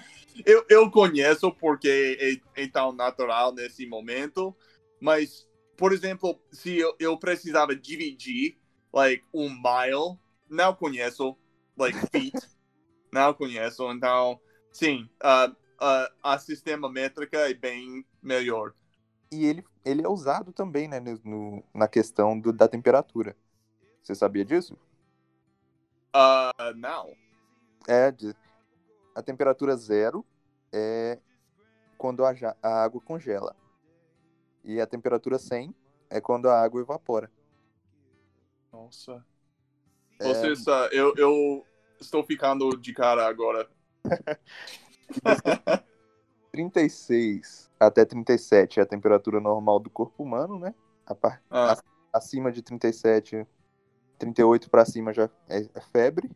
[0.45, 4.55] eu, eu conheço porque é, é tão natural nesse momento,
[5.01, 8.59] mas, por exemplo, se eu, eu precisava dividir,
[8.93, 10.19] like, um mile,
[10.51, 11.35] não conheço,
[11.79, 12.35] like, feet,
[13.11, 14.39] não conheço, então,
[14.71, 18.75] sim, uh, uh, a sistema métrica é bem melhor.
[19.33, 23.37] E ele, ele é usado também, né, no, na questão do, da temperatura.
[24.03, 24.77] Você sabia disso?
[26.15, 27.15] Uh, não.
[27.89, 28.13] É,
[29.15, 30.27] a temperatura zero
[30.73, 31.19] é
[31.97, 33.55] quando a, a água congela.
[34.65, 35.75] E a temperatura 100
[36.09, 37.31] é quando a água evapora.
[38.73, 39.25] Nossa.
[40.19, 41.65] É, Você está, eu, eu
[42.01, 43.69] estou ficando de cara agora.
[46.53, 50.75] 36 até 37 é a temperatura normal do corpo humano, né?
[51.21, 51.77] Par- Ah,
[52.13, 53.47] acima de 37,
[54.19, 56.31] 38 pra cima já é, é febre.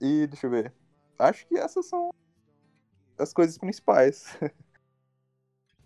[0.00, 0.72] E deixa eu ver.
[1.18, 2.10] Acho que essas são
[3.18, 4.36] as coisas principais.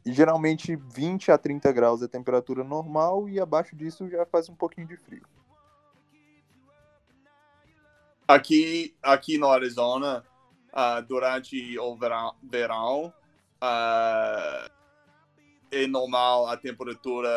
[0.07, 4.51] E geralmente 20 a 30 graus é a temperatura normal e abaixo disso já faz
[4.51, 5.27] um pouquinho de frio.
[8.29, 10.23] aqui, aqui no Arizona,
[10.75, 13.15] ah, durante o verão, verão
[13.61, 14.69] ah,
[15.71, 17.31] é normal a temperatura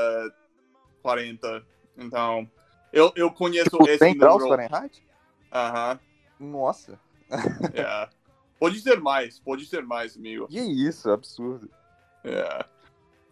[1.04, 1.64] 40.
[1.98, 2.50] Então,
[2.92, 4.44] eu, eu conheço Tipo, esse 100 graus.
[4.44, 5.04] Fahrenheit?
[5.54, 6.00] Aham,
[6.40, 7.00] Nossa,
[7.74, 8.10] yeah.
[8.60, 10.48] Pode ser mais, pode ser mais, amigo.
[10.48, 11.70] que isso, absurdo.
[12.26, 12.68] Yeah.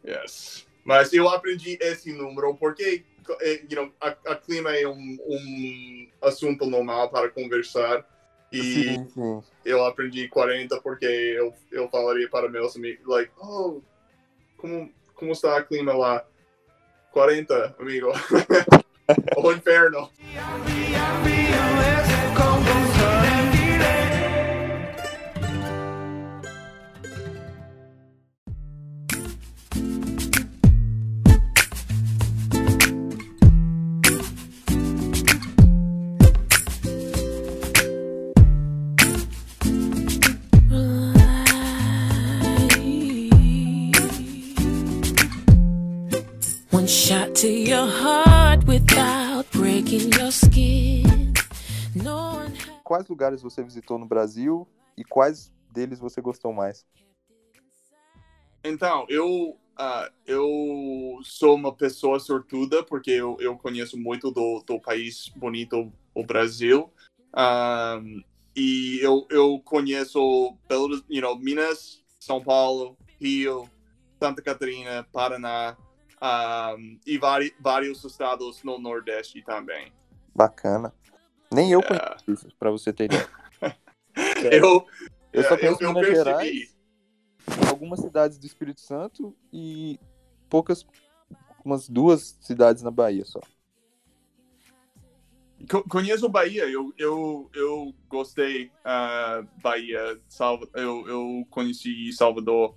[0.05, 0.67] Yes.
[0.85, 3.03] Mas eu aprendi esse número porque
[3.41, 8.05] eh, you know, a, a clima é um, um assunto normal para conversar.
[8.51, 9.43] E Sim, sim.
[9.65, 13.81] eu aprendi 40 porque eu, eu falaria para meus amigos, like, oh,
[14.57, 16.25] como, como está o clima lá?
[17.11, 18.11] 40, amigo.
[19.37, 20.09] o inferno.
[47.35, 51.33] To your heart without breaking your skin.
[51.93, 56.85] No one has Quais lugares você visitou no Brasil e quais deles você gostou mais?
[58.63, 64.79] Então, eu, ah, eu sou uma pessoa sortuda porque eu, eu conheço muito do, do
[64.79, 66.89] país bonito, o Brasil.
[67.35, 68.23] Um,
[68.55, 73.69] e eu, eu conheço Belo, you know, Minas, São Paulo, Rio,
[74.21, 75.75] Santa Catarina, Paraná
[76.25, 79.91] um, e vari, vários estados no Nordeste também.
[80.35, 80.93] Bacana.
[81.51, 81.99] Nem eu Yeah.
[82.17, 83.27] conheço isso, pra você ter ideia.
[84.51, 84.85] Eu,
[85.33, 86.29] Eu só eu, conheço eu Minas percebi.
[86.29, 86.75] Gerais,
[87.69, 89.99] algumas cidades do Espírito Santo e
[90.49, 90.85] poucas,
[91.65, 93.41] umas duas cidades na Bahia só.
[95.69, 102.75] Co- Conheço Bahia, eu, eu, eu gostei ah, Bahia, Salva, eu, eu conheci Salvador.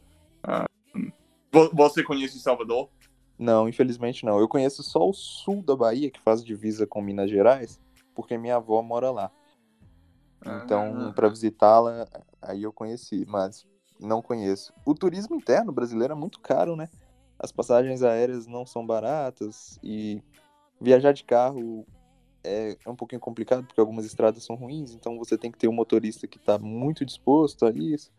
[1.53, 2.91] Vo- você conhece Salvador?
[3.39, 4.39] Não, infelizmente não.
[4.39, 7.81] Eu conheço só o sul da Bahia, que faz divisa com Minas Gerais,
[8.15, 9.31] porque minha avó mora lá.
[10.45, 11.13] Então, Ah.
[11.13, 12.07] pra visitá-la,
[12.41, 13.67] aí eu conheci, mas
[14.01, 14.73] não conheço.
[14.85, 16.89] O turismo interno brasileiro é muito caro, né?
[17.39, 20.21] As passagens aéreas não são baratas e
[20.81, 21.87] viajar de carro
[22.45, 25.73] é, um pouquinho complicado porque algumas estradas são ruins, então você tem que ter um
[25.73, 28.11] motorista que tá muito disposto a isso.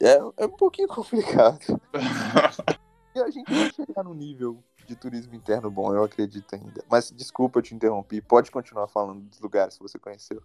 [0.00, 1.80] É, é um pouquinho complicado.
[3.14, 6.84] E a gente vai chegar no nível de turismo interno bom, eu acredito ainda.
[6.90, 10.42] Mas desculpa eu te interrompi, pode continuar falando dos lugares que você conheceu.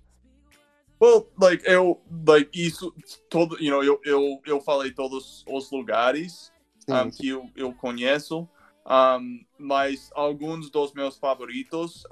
[1.01, 2.93] Well, like, eu, like, isso,
[3.29, 7.73] todo, you know, eu, eu, eu falei todos os lugares Sim, um, que eu, eu
[7.73, 8.49] conheço,
[8.85, 12.03] um, mas alguns dos meus favoritos,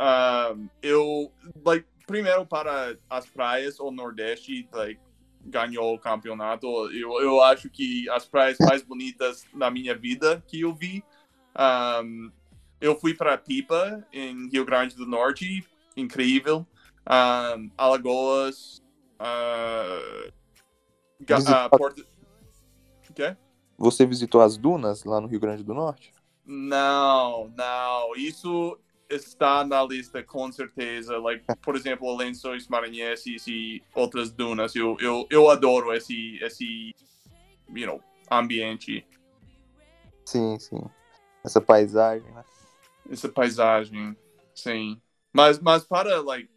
[0.56, 1.32] um, eu,
[1.66, 5.02] like, primeiro para as praias, o Nordeste, like,
[5.46, 6.68] ganhou o campeonato.
[6.92, 11.04] Eu, eu acho que as praias mais bonitas da minha vida que eu vi,
[12.04, 12.32] um,
[12.82, 16.66] eu fui para Pipa, em Rio Grande do Norte, incrível.
[17.08, 18.84] Um, Alagoas,
[19.20, 20.34] uh,
[21.48, 22.06] ah, Porto...
[23.14, 23.38] Quê?
[23.78, 26.14] Você visitou as dunas lá no Rio Grande do Norte?
[26.46, 28.16] Não, não.
[28.16, 28.78] Isso
[29.24, 31.18] está na lista com certeza.
[31.18, 34.76] Like, por exemplo, Lençóis Maranhenses e outras dunas.
[34.76, 36.94] Eu, eu, eu adoro esse, esse,
[37.74, 38.02] you know,
[38.32, 39.06] ambiente,
[40.26, 40.84] Sim, sim.
[41.44, 42.44] Essa paisagem, né?
[43.10, 44.18] essa paisagem.
[44.54, 45.00] Sim.
[45.32, 46.50] Mas, mas para, like,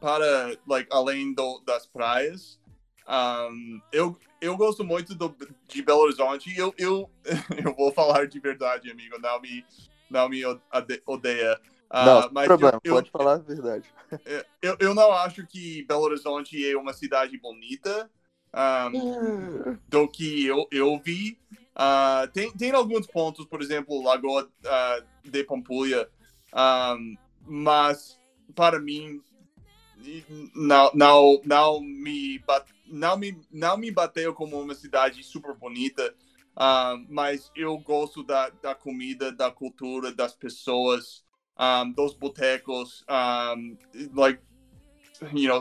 [0.00, 2.60] para, like, além do, das praias,
[3.08, 5.34] um, eu, eu gosto muito do,
[5.68, 6.52] de Belo Horizonte.
[6.58, 7.08] Eu, eu,
[7.64, 9.18] eu vou falar de verdade, amigo.
[9.20, 9.64] Não me,
[10.10, 11.60] não me ode- odeia.
[11.90, 13.88] Ah, não, sem mas problema, eu, pode falar a verdade.
[14.24, 18.10] eu, eu, eu não acho que Belo Horizonte é uma cidade bonita.
[18.54, 21.38] um, do que eu, eu vi.
[21.74, 26.08] Ah, tem, tem alguns pontos, por exemplo, Lagoa ah, de Pampulha,
[26.54, 28.18] um, mas
[28.54, 29.22] para mim
[30.54, 36.14] não, não, não, me, ba- não, me, não me bateu como uma cidade super bonita,
[36.56, 41.24] ah, mas eu gosto da, da comida, da cultura, das pessoas,
[41.58, 43.76] um, dos botecos, um,
[44.14, 44.40] like,
[45.32, 45.60] you know,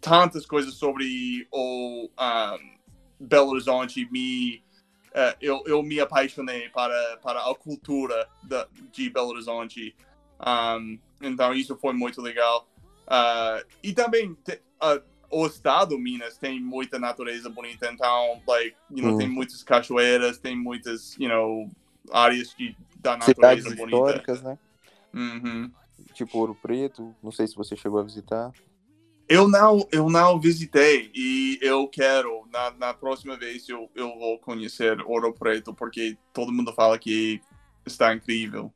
[0.00, 2.78] tantas coisas sobre o um,
[3.20, 4.62] Belo Horizonte me
[5.12, 9.94] eh, eu, eu me apaixonei para, para a cultura da, de Belo Horizonte
[10.40, 12.66] Um, então isso foi muito legal
[13.06, 19.02] Ah, e também te- ah, o estado Minas tem muita natureza bonita então like you
[19.02, 19.18] know Hum.
[19.18, 21.68] tem muitas cachoeiras tem muitas you know
[22.10, 24.58] áreas de, da Cidades natureza bonita históricas, né?
[25.14, 25.70] Uhum.
[26.14, 28.52] Tipo Ouro Preto, não sei se você chegou a visitar.
[29.28, 34.38] Eu não, eu não visitei e eu quero, na, na próxima vez eu, eu vou
[34.40, 37.40] conhecer Ouro Preto, porque todo mundo fala que
[37.86, 38.72] está incrível.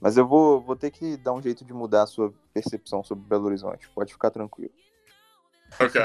[0.00, 3.26] Mas eu vou, vou ter que dar um jeito de mudar a sua percepção sobre
[3.26, 3.88] Belo Horizonte.
[3.94, 4.72] Pode ficar tranquilo.
[5.80, 6.00] Ok.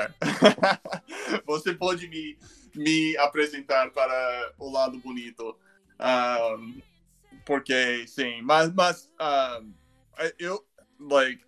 [1.46, 2.38] Você pode me,
[2.76, 5.56] me apresentar para o lado bonito.
[6.00, 6.82] Um,
[7.50, 9.12] porque, sim, mas, mas
[9.60, 9.74] um,
[10.38, 10.64] eu,
[11.00, 11.44] like,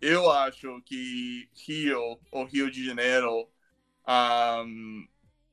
[0.00, 3.48] eu acho que Rio, o Rio de Janeiro,
[4.08, 5.06] um,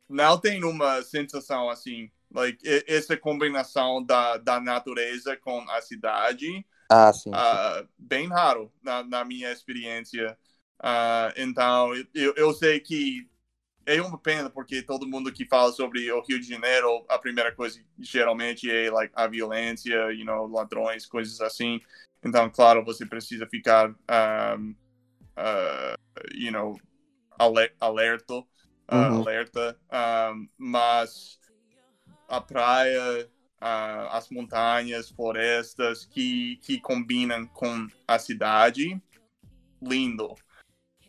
[0.09, 2.11] não tem uma sensação assim.
[2.31, 7.31] Like, essa combinação da, da natureza com a cidade Ah, sim.
[7.33, 7.35] sim.
[7.35, 10.35] ah, bem raro na, na minha experiência.
[10.79, 13.29] Ah, então, eu, eu sei que
[13.85, 17.53] é uma pena, porque todo mundo que fala sobre o Rio de Janeiro, a primeira
[17.53, 21.81] coisa geralmente é like, a violência, you know, ladrões, coisas assim.
[22.23, 24.75] Então, claro, você precisa ficar, um,
[25.35, 25.95] ah,
[26.33, 26.79] you know,
[27.37, 28.43] ale- alerta,
[28.87, 29.21] ah, Uhum.
[29.21, 29.77] alerta.
[29.91, 31.39] Um, mas
[32.27, 39.01] a praia, ah, as montanhas, florestas que, que combinam com a cidade,
[39.81, 40.33] lindo.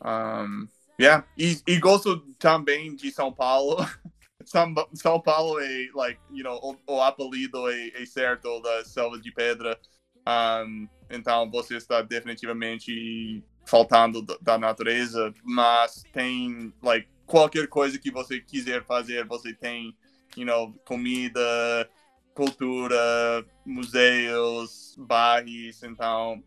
[0.02, 0.66] Um,
[1.00, 1.26] yeah.
[1.36, 3.76] e, e gosto também de São Paulo.
[4.44, 9.18] São, São Paulo é, like, you know, o, o apelido é, é certo da Selva
[9.18, 9.78] de Pedra.
[10.26, 18.40] Um, então você está definitivamente faltando da- natureza, mas tem, like, qualquer coisa que você
[18.40, 19.96] quiser fazer, você tem,
[20.36, 21.90] you know, comida,
[22.34, 26.42] cultura, museus, bares, então,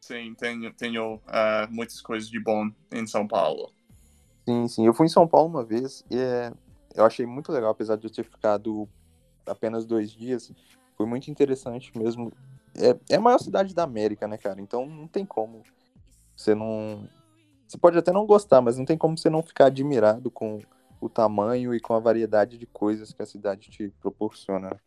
[0.00, 3.72] sim, tenho, tenho ah, muitas coisas de bom em São Paulo.
[4.52, 4.86] Sim, sim.
[4.86, 6.52] Eu fui em São Paulo uma vez e é,
[6.94, 8.86] eu achei muito legal, apesar de eu ter ficado
[9.46, 10.52] apenas dois dias.
[10.96, 12.30] Foi muito interessante mesmo.
[12.76, 14.60] É, é a maior cidade da América, né, cara?
[14.60, 15.62] Então não tem como
[16.36, 17.08] você não.
[17.66, 20.60] Você pode até não gostar, mas não tem como você não ficar admirado com
[21.00, 24.78] o tamanho e com a variedade de coisas que a cidade te proporciona.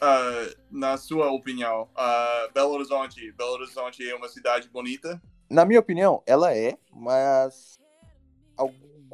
[0.00, 5.20] Ah, na sua opinião, ah, Belo Horizonte, Belo Horizonte é uma cidade bonita?
[5.48, 7.78] Na minha opinião, ela é, mas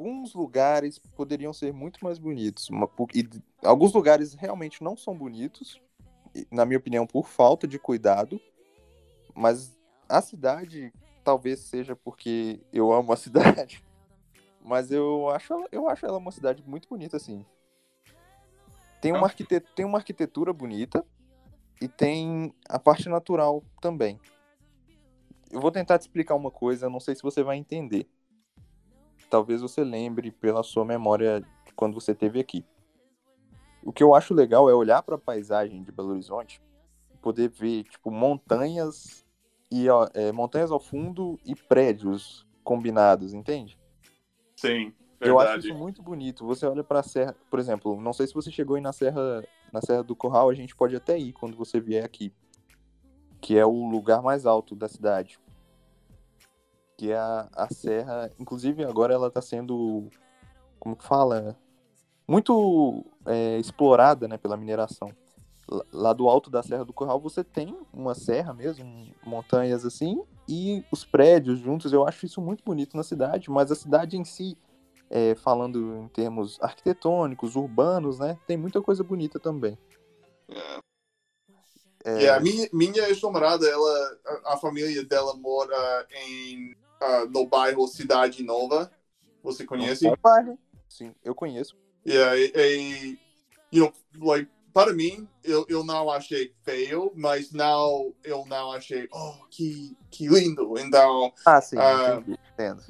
[0.03, 2.69] alguns lugares poderiam ser muito mais bonitos.
[2.69, 3.29] Uma- e
[3.65, 5.81] alguns lugares realmente não são bonitos,
[6.51, 8.41] na minha opinião, por falta de cuidado.
[9.33, 13.17] Mas a cidade talvez seja porque eu amo a
[13.65, 13.83] cidade.
[14.61, 17.47] Mas eu acho, eu acho ela uma cidade muito bonita, assim.
[19.01, 21.05] Tem uma, arquite- tem uma arquitetura bonita
[21.81, 24.21] e tem a parte natural também.
[25.51, 28.09] Eu vou tentar te explicar uma coisa, não sei se você vai entender.
[29.33, 32.67] Talvez você lembre pela sua memória de quando você esteve aqui.
[33.83, 36.61] O que eu acho legal é olhar para a paisagem de Belo Horizonte,
[37.23, 39.25] poder ver tipo montanhas
[39.71, 43.79] e ó, é, montanhas ao fundo e prédios combinados, entende?
[44.55, 45.69] Sim, Eu acho verdade.
[45.69, 46.45] isso muito bonito.
[46.45, 49.81] Você olha pra serra, por exemplo, não sei se você chegou aí na serra, na
[49.81, 52.35] Serra do Curral, a gente pode até ir quando você vier aqui,
[53.41, 55.41] que é o lugar mais alto da cidade.
[57.03, 60.09] Que é a, a serra, inclusive agora ela tá sendo,
[60.79, 61.59] como que fala,
[62.29, 65.13] muito é, explorada, né, pela mineração.
[65.93, 70.85] Lá- do alto da Serra do Curral você tem uma serra mesmo, montanhas assim, e
[70.93, 71.93] os prédios juntos.
[71.93, 74.57] Eu acho isso muito bonito na cidade, mas a cidade em si
[75.11, 78.39] é, falando em termos arquitetônicos, urbanos, né?
[78.47, 79.77] Tem muita coisa bonita também.
[82.05, 83.67] É, Yeah, minha, minha ex-namorada,
[84.47, 88.91] a, a família dela mora em, ah, no bairro Cidade Nova.
[89.43, 90.07] Você conhece?
[90.89, 91.77] Sim, eu conheço.
[92.07, 93.19] Yeah, e, e,
[93.73, 99.09] you know, like, para mim, eu, eu não achei feio, mas não, eu não achei,
[99.13, 100.79] oh, que, que lindo.
[100.79, 102.19] Então, Ah, sim, Ah.
[102.21, 102.83] entendi, entendo.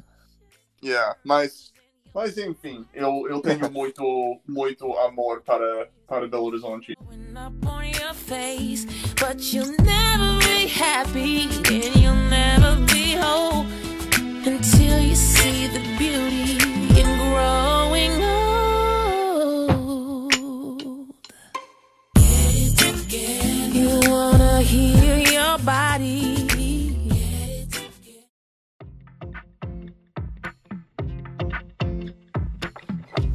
[0.82, 1.72] yeah, mas,
[2.14, 4.02] mas enfim, eu, eu tenho muito,
[4.46, 6.94] muito amor para, para Belo Horizonte.
[14.92, 16.58] till you see the beauty
[17.00, 19.52] in growing old.
[23.78, 26.20] You wanna heal your body.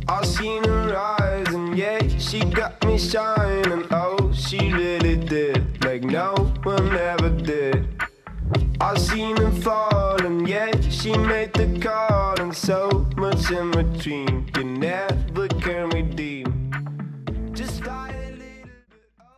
[0.10, 3.84] I've seen her eyes, and yeah, she got me shining.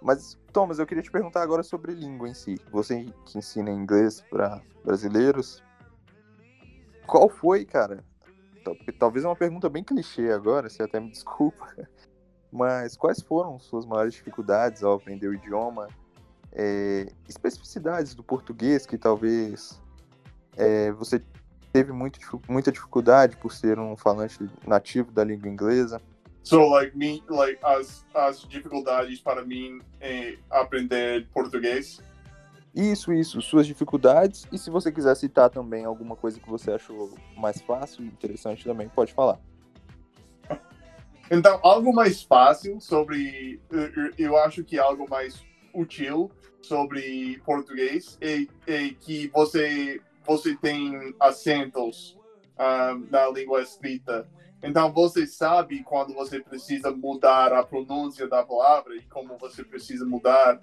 [0.01, 2.55] Mas, Thomas, eu queria te perguntar agora sobre língua em si.
[2.71, 5.63] Você que ensina inglês para brasileiros,
[7.05, 8.03] qual foi, cara?
[8.63, 11.67] tal- Talvez é uma pergunta bem clichê agora, você até me desculpa.
[12.51, 15.87] Mas quais foram suas maiores dificuldades ao aprender o idioma?
[16.51, 19.79] É, especificidades do português que talvez
[20.57, 21.21] é, você
[21.71, 26.01] teve muito, muita dificuldade por ser um falante nativo da língua inglesa?
[26.43, 32.01] So, like, me, like, as, as dificuldades para mim em aprender português.
[32.73, 34.47] Isso, isso, suas dificuldades.
[34.51, 38.87] E se você quiser citar também alguma coisa que você achou mais fácil interessante também,
[38.87, 39.39] pode falar.
[41.31, 43.61] Então, algo mais fácil sobre.
[44.17, 45.43] Eu acho que algo mais
[45.73, 52.17] útil sobre português é, é que você, você tem acentos
[52.57, 54.27] ah, na língua escrita.
[54.61, 60.05] Então, você sabe quando você precisa mudar a pronúncia da palavra e como você precisa
[60.05, 60.59] mudar.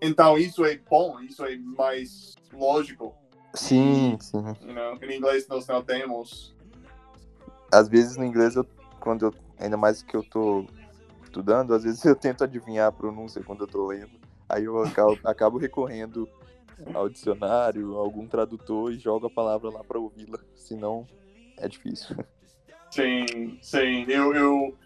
[0.00, 3.14] Então, isso é bom, isso é mais lógico.
[3.54, 4.38] Sim, sim.
[4.62, 4.98] You know?
[5.02, 6.54] Em inglês, nós não temos.
[7.70, 8.66] Às vezes no inglês, eu,
[8.98, 10.64] quando eu, ainda mais que eu tô
[11.22, 14.18] estudando, às vezes eu tento adivinhar a pronúncia quando eu tô lendo.
[14.48, 16.28] Aí eu acabo, acabo recorrendo
[16.94, 20.38] ao dicionário, algum tradutor e jogo a palavra lá para ouvi-la.
[20.54, 21.06] Senão,
[21.58, 22.16] é difícil.
[22.90, 24.04] Sim, sim.
[24.08, 24.76] Eu, eu,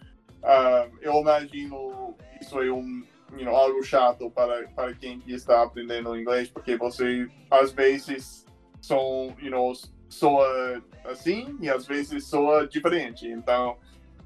[0.43, 3.03] ah, eu imagino isso é um,
[3.35, 8.45] you know, algo chato para, para quem que está aprendendo inglês, porque você, às vezes,
[8.79, 9.73] são, you know,
[10.07, 13.27] soa assim e às vezes soa diferente.
[13.27, 13.77] Então,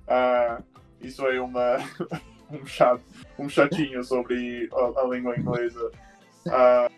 [0.08, 0.62] ah,
[1.02, 1.78] isso é uma,
[2.52, 3.04] um, chato,
[3.38, 5.92] um chatinho sobre a, a língua inglesa.
[6.48, 6.90] Ah,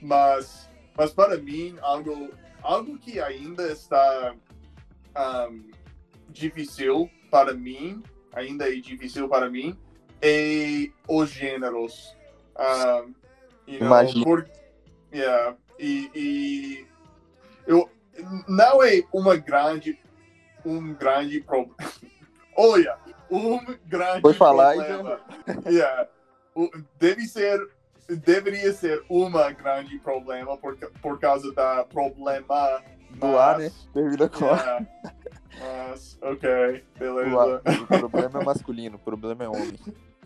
[0.00, 2.30] mas, mas para mim, algo,
[2.62, 4.34] algo que ainda está
[5.50, 5.70] um,
[6.28, 9.78] difícil para mim, ainda é difícil para mim,
[10.22, 12.16] é os gêneros.
[12.58, 13.14] Um,
[13.66, 14.50] you know, por-
[15.12, 16.86] yeah, e, e
[17.66, 17.88] eu,
[18.48, 19.98] não é uma grande,
[20.64, 21.76] um grande problema.
[22.56, 22.98] Olha,
[23.30, 25.20] um grande Foi falar problema.
[25.70, 26.08] Yeah,
[26.54, 27.60] o- deve ser,
[28.16, 33.64] deveria ser uma grande problema por, por causa da problema Do ar, né?
[33.64, 34.56] mas- Termina com a.
[34.56, 34.86] Yeah.
[35.60, 37.62] Mas, ok, beleza.
[37.66, 39.78] O, problema é masculino, o problema é homem.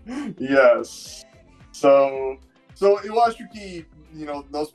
[0.41, 1.25] Yes.
[1.71, 2.37] So,
[2.75, 4.73] so eu acho que, you know, nós,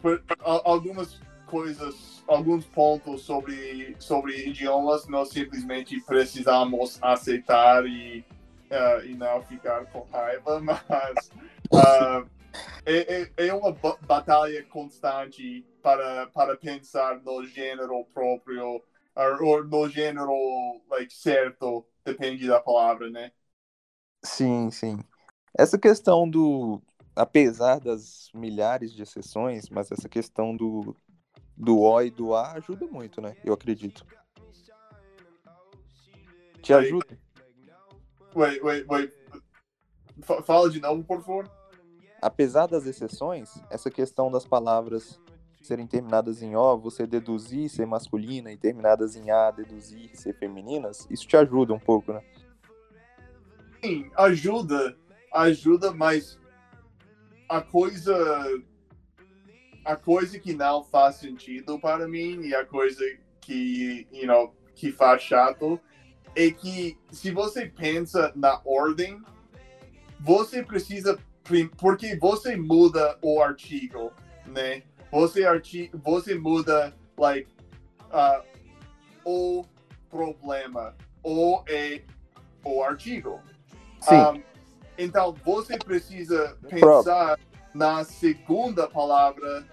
[0.64, 8.24] algumas coisas, alguns pontos sobre, sobre idiomas, nós simplesmente precisamos aceitar e,
[8.70, 10.82] eh, e não ficar com raiva, mas
[11.74, 12.24] ah,
[12.86, 18.82] é, é, é uma ba- batalha constante para, para pensar no gênero próprio,
[19.16, 20.32] or no gênero
[20.90, 23.32] like, certo, depende da palavra, né?
[24.24, 25.00] Sim, sim.
[25.58, 26.82] Essa questão do.
[27.16, 30.96] Apesar das milhares de exceções, mas essa questão do,
[31.58, 33.36] do O e do A ajuda muito, né?
[33.44, 34.06] Eu acredito.
[36.62, 37.18] Te ajuda?
[38.36, 39.12] Wait, wait, wait.
[40.24, 41.50] Fa- Fala de novo, por favor.
[42.22, 45.20] Apesar das exceções, essa questão das palavras
[45.62, 51.06] serem terminadas em O, você deduzir ser masculina e terminadas em A, deduzir ser femininas,
[51.10, 52.22] isso te ajuda um pouco, né?
[53.84, 54.98] Sim, ajuda,
[55.34, 56.40] ajuda, mas
[57.48, 58.16] a coisa
[59.86, 63.04] a coisa que não faz sentido para mim e a coisa
[63.40, 65.80] que, you know, que faz chato
[66.36, 69.22] é que se você pensa na ordem,
[70.20, 71.18] você precisa
[71.78, 74.12] porque você muda o artigo,
[74.46, 74.84] né?
[75.12, 77.50] Você, arti você muda, like,
[78.12, 78.44] ah,
[79.26, 79.66] o
[80.10, 82.02] problema, ou é
[82.64, 83.42] o artigo.
[84.02, 84.16] Sim.
[84.16, 84.44] Um,
[84.98, 87.40] então, você precisa pensar
[87.74, 89.66] na segunda palavra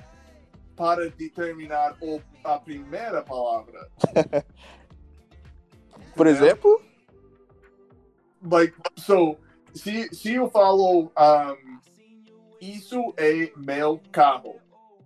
[0.76, 3.88] para determinar o, a primeira palavra.
[6.14, 6.46] Por Entendeu?
[6.46, 6.82] exemplo,
[8.44, 9.38] Like, so,
[9.74, 11.80] se, se eu falo, um,
[12.60, 14.56] isso é meu carro,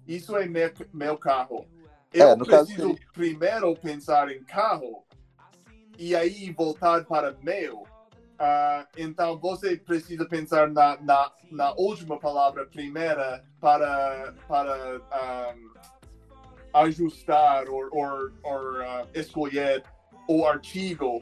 [0.06, 1.66] isso é meu, meu carro,
[2.12, 5.04] eu É, no caso preciso seria- primeiro pensar em carro
[5.98, 7.86] e aí voltar para meu.
[8.38, 15.00] Ah, então você precisa pensar na, na, na última palavra primeira para, para
[15.56, 15.72] um,
[16.72, 19.82] ajustar ou, ou, ou ah, escolher
[20.28, 21.20] o artigo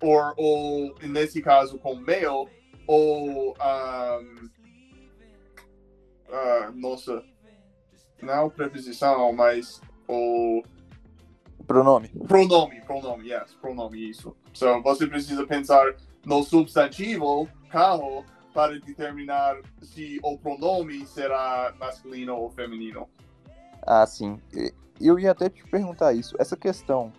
[0.00, 2.48] ou, ou nesse caso com meu
[2.86, 3.54] ou um,
[6.30, 7.24] ah, nossa
[8.22, 10.62] não preposição mas o
[11.66, 12.08] pronome.
[12.28, 14.36] Pronome, pronome, yes, pronome, isso.
[14.52, 18.24] So, você precisa pensar no substantivo, carro,
[18.54, 23.08] para determinar se o pronome será masculino ou feminino.
[23.82, 24.40] Ah, sim.
[25.00, 26.34] Eu ia até te perguntar isso.
[26.38, 27.12] Essa questão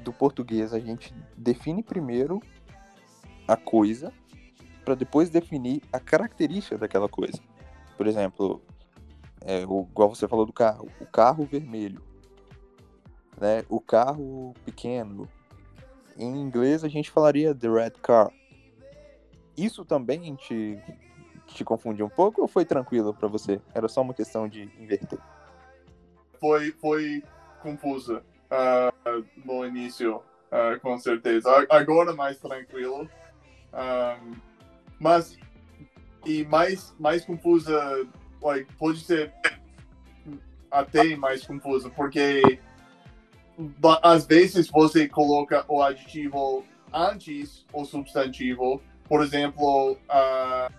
[0.00, 2.40] do português, a gente define primeiro
[3.46, 4.12] a coisa
[4.84, 7.40] para depois definir a característica daquela coisa.
[7.96, 8.62] Por exemplo,
[9.42, 12.02] é, igual você falou do carro, o carro vermelho,
[13.40, 13.64] né?
[13.68, 15.28] O carro pequeno.
[16.16, 18.30] Em inglês a gente falaria the red car.
[19.56, 20.78] Isso também te,
[21.46, 23.60] te confundiu um pouco ou foi tranquilo para você?
[23.74, 25.18] Era só uma questão de inverter?
[26.38, 27.22] Foi, foi
[27.62, 28.92] confusa ah,
[29.44, 31.66] no início, ah, com certeza.
[31.68, 33.08] Agora mais tranquilo.
[33.72, 34.32] Ahm,
[34.98, 35.38] mas,
[36.26, 38.06] e mais, mais confusa,
[38.42, 39.32] like, pode ser
[40.70, 42.42] até mais confusa, porque
[44.02, 48.82] às vezes você coloca o adjetivo antes o substantivo.
[49.08, 50.70] Por exemplo, ah,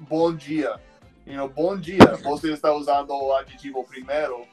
[0.00, 0.80] bom dia.
[1.26, 2.16] You know, bom dia.
[2.24, 4.46] Você está usando o adjetivo primeiro.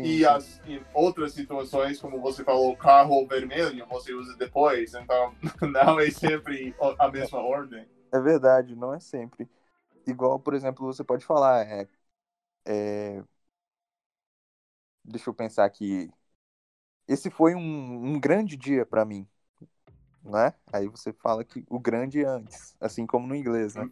[0.00, 0.24] Sim, E sim.
[0.24, 4.94] as, em outras situações, como você falou, carro vermelho, você usa depois.
[4.94, 7.86] Então, não é sempre a mesma ordem.
[8.12, 9.48] É verdade, não é sempre.
[10.06, 11.88] Igual, por exemplo, você pode falar, é,
[12.66, 13.22] é,
[15.04, 16.10] deixa eu pensar aqui.
[17.06, 17.60] Esse foi um,
[18.14, 19.26] um grande dia pra mim,
[20.22, 20.54] né?
[20.72, 23.88] Aí você fala que o grande é antes, assim como no inglês, né?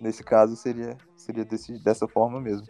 [0.00, 2.66] Nesse caso seria seria desse, dessa forma mesmo.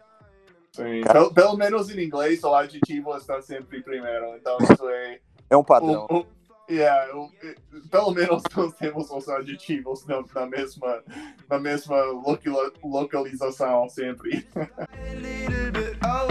[0.74, 1.02] Sim.
[1.02, 4.34] Cara- Pelo, pelo menos em inglês, o adjetivo está sempre primeiro.
[4.36, 5.20] Então, isso é.
[5.50, 6.06] É um padrão.
[6.10, 6.26] o, o,
[6.70, 7.06] yeah,
[7.42, 7.54] eh,
[7.90, 11.02] pelo menos nós temos os adjetivos na, na mesma,
[11.50, 14.46] na mesma locula- localização sempre.
[16.00, 16.26] a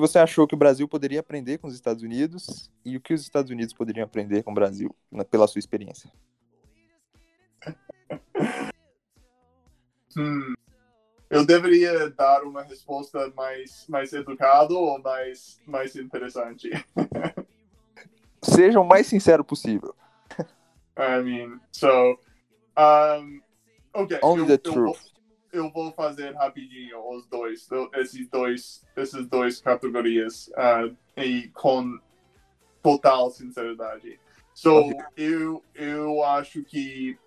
[0.00, 3.12] que você achou que o Brasil poderia aprender com os Estados Unidos e o que
[3.12, 6.10] os Estados Unidos poderiam aprender com o Brasil, na- pela sua experiência?
[10.16, 10.54] Hum,
[11.30, 16.68] eu deveria dar uma resposta mais, mais educada ou mais, mais interessante?
[18.42, 19.94] Seja o mais sincero possível.
[20.98, 22.18] I mean, so,
[22.76, 23.40] um,
[23.94, 24.18] ok.
[24.20, 25.09] Only eu, the eu truth.
[25.52, 31.98] Eu vou fazer rapidinho os dois, do- esses dois, essas duas categorias ah, e com
[32.82, 34.18] total sinceridade.
[34.54, 34.96] So, Ok.
[35.16, 37.18] eu, eu acho que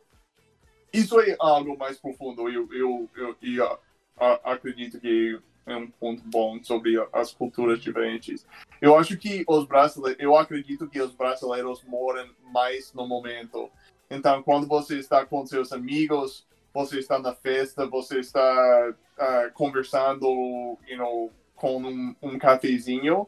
[0.92, 2.48] isso é algo mais profundo.
[2.50, 3.80] Eu, eu, eu, eu
[4.18, 8.46] a- acredito que é um ponto bom sobre as culturas diferentes.
[8.82, 13.70] Eu acho que os brasileiros, eu acredito que os brasileiros moram mais no momento.
[14.10, 20.78] Então, quando você está com seus amigos, você está na festa, você está ah, conversando,
[20.88, 23.28] you know, com um, um cafezinho,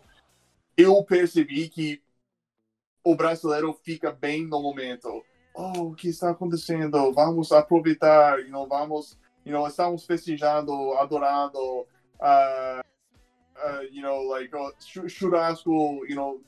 [0.75, 2.01] eu percebi que
[3.03, 5.23] o brasileiro fica bem no momento.
[5.53, 7.13] Oh, o que está acontecendo?
[7.13, 11.87] Vamos aproveitar, you know, vamos, you know, estamos festejando, adorando.
[12.19, 12.81] ah,
[13.63, 16.39] uh, you know, like uh, chu- churrasco, you know,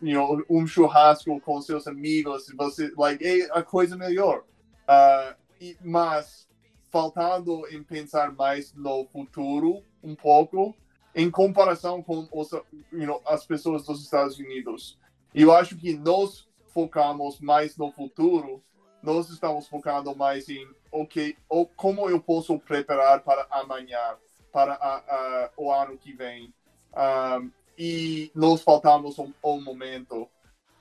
[0.00, 4.44] you know, um churrasco com seus amigos, você, like, é a coisa melhor.
[4.88, 6.48] Uh, e, mas
[6.90, 10.74] faltando em pensar mais no futuro um pouco
[11.14, 12.52] em comparação com os,
[12.92, 14.98] you know, as pessoas dos Estados Unidos.
[15.34, 18.62] Eu acho que nós focamos mais no futuro,
[19.02, 24.16] nós estamos focando mais em ok, ou como eu posso preparar para amanhã,
[24.52, 26.52] para a, a, o ano que vem.
[26.94, 30.28] Um, e nós faltamos um, um momento.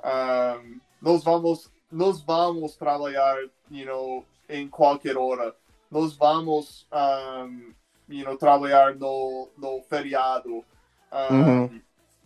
[0.03, 3.37] Um, nós vamos nós vamos trabalhar,
[3.71, 5.55] you know, em qualquer hora.
[5.89, 7.73] Nós vamos, um,
[8.09, 10.63] you know, trabalhar no, no feriado.
[11.11, 11.81] Um, Uhum.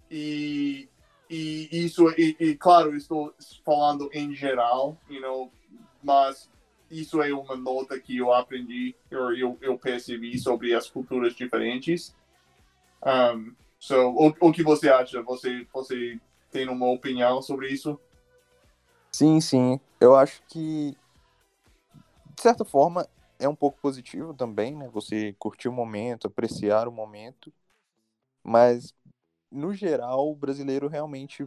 [0.09, 0.89] e,
[1.29, 5.51] e isso, e, e claro, estou falando em geral, you know,
[6.03, 6.49] mas
[6.89, 12.15] isso é uma nota que eu aprendi, eu, eu, eu percebi sobre as culturas diferentes.
[13.05, 15.21] Um, so, o, o que você acha?
[15.21, 16.19] Você, você
[16.51, 17.99] tem uma opinião sobre isso?
[19.11, 19.79] Sim, sim.
[19.99, 20.97] Eu acho que,
[22.39, 23.05] de certa forma,
[23.37, 24.87] é um pouco positivo também, né?
[24.93, 27.51] Você curtir o momento, apreciar o momento.
[28.41, 28.93] Mas,
[29.51, 31.45] no geral, o brasileiro realmente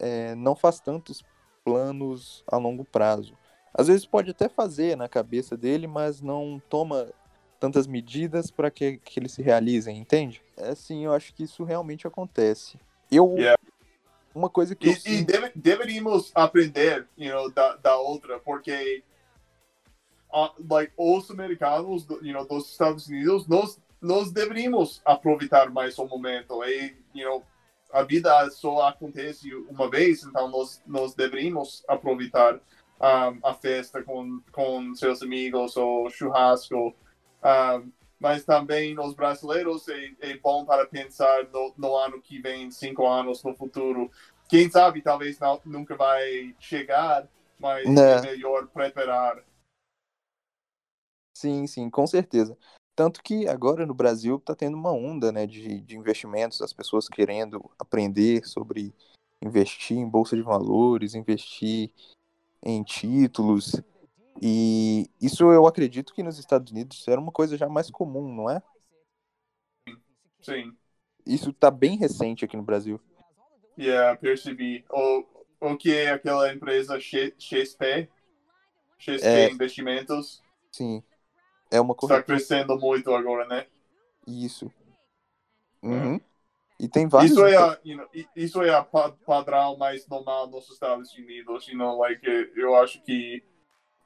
[0.00, 1.24] é, não faz tantos
[1.64, 3.38] planos a longo prazo.
[3.72, 7.12] Às vezes pode até fazer na cabeça dele, mas não toma
[7.60, 10.42] tantas medidas para que, que eles se realizem, entende?
[10.56, 12.76] É assim, eu acho que isso realmente acontece.
[13.08, 13.36] Eu.
[13.36, 13.56] Yeah.
[14.34, 18.40] Uma coisa que eu E, e sinto- deve, deveríamos aprender, you know, da, da outra,
[18.40, 19.04] porque
[20.34, 26.06] uh, like, os americanos, you know, dos Estados Unidos, nós, nós deveríamos aproveitar mais o
[26.06, 26.62] momento.
[26.64, 27.42] E, you know,
[27.92, 32.56] a vida só acontece uma vez, então nós, nós deveríamos aproveitar
[33.00, 36.94] um, a festa com, com seus amigos, ou churrasco.
[37.44, 42.70] Um, mas também os brasileiros é, é bom para pensar no, no ano que vem,
[42.70, 44.10] cinco anos no futuro.
[44.48, 47.28] Quem sabe, talvez não, nunca vai chegar,
[47.58, 48.16] mas Né.
[48.16, 49.42] é melhor preparar.
[51.44, 52.56] Sim, sim, com certeza.
[52.96, 57.06] Tanto que agora no Brasil está tendo uma onda, né, de, de investimentos, as pessoas
[57.06, 58.94] querendo aprender sobre
[59.44, 61.90] investir em bolsa de valores, investir
[62.62, 63.74] em títulos.
[64.40, 68.48] E isso eu acredito que nos Estados Unidos era uma coisa já mais comum, não
[68.48, 68.62] é?
[70.40, 70.74] Sim,
[71.26, 72.98] Isso está bem recente aqui no Brasil.
[73.78, 74.82] yeah, percebi.
[74.90, 75.26] O,
[75.60, 78.08] o que é aquela empresa XP?
[78.98, 79.50] XP É.
[79.50, 80.42] Investimentos?
[80.72, 81.02] Sim.
[81.74, 83.66] É uma Está crescendo muito agora, né?
[84.28, 84.70] Isso.
[85.82, 86.20] Uhum.
[86.78, 87.32] E tem vários.
[87.32, 91.12] Isso é, a, you know, i- isso é a pa- padrão mais normal nos Estados
[91.14, 93.42] Unidos, you know, like, eu acho que,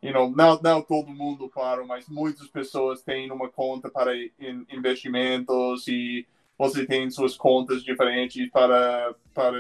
[0.03, 4.64] you know, não, não todo mundo, claro, mas muitas pessoas têm uma conta para in-
[4.71, 9.53] investimentos e você tem suas contas diferentes para, para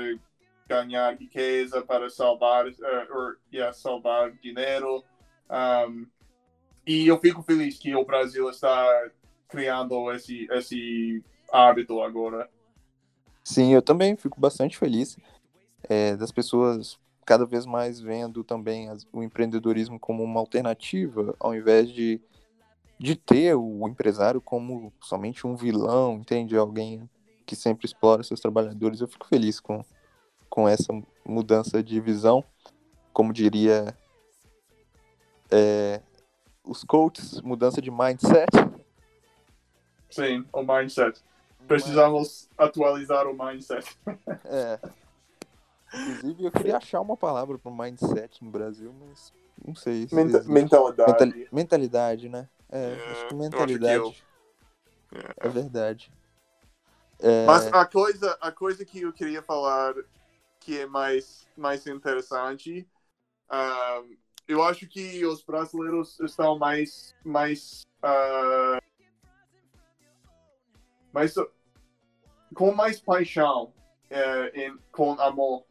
[0.66, 5.04] ganhar riqueza, para salvar, eh, or, yeah, salvar dinheiro.
[5.50, 6.06] Um,
[6.88, 9.10] e eu fico feliz que o Brasil está
[9.46, 11.22] criando esse, esse
[11.52, 12.48] hábito agora.
[13.44, 15.18] Sim, eu também fico bastante feliz
[15.88, 21.54] é, das pessoas cada vez mais vendo também as- o empreendedorismo como uma alternativa, ao
[21.54, 22.22] invés de,
[22.98, 26.56] de ter o empresário como somente um vilão, entende?
[26.56, 27.08] Alguém
[27.44, 29.00] que sempre explora seus trabalhadores.
[29.02, 29.84] Eu fico feliz com,
[30.48, 30.90] com essa
[31.22, 32.42] mudança de visão.
[33.12, 33.94] Como diria
[35.50, 36.00] é,
[36.68, 38.50] os coaches, mudança de mindset.
[40.10, 41.22] Sim, o mindset.
[41.66, 43.96] Precisamos atualizar o mindset.
[44.44, 44.78] É.
[45.92, 49.32] Inclusive, eu queria achar uma palavra para mindset no Brasil, mas
[49.66, 50.06] não sei.
[50.06, 50.52] se Menta- existe.
[50.52, 51.10] mentalidade.
[51.10, 52.48] Mentali- mentalidade, né?
[52.70, 54.24] É, É, acho que eu acho que mentalidade.
[55.12, 56.12] eu- É verdade.
[57.20, 59.94] É, Mas a coisa, a coisa que eu queria falar
[60.60, 62.86] que é mais, mais interessante,
[63.48, 64.02] ah,
[64.48, 68.78] eu acho que os brasileiros estão mais, mais, ah,
[71.12, 71.34] mais
[72.54, 73.74] com mais paixão,
[74.08, 75.64] eh, em- com amor.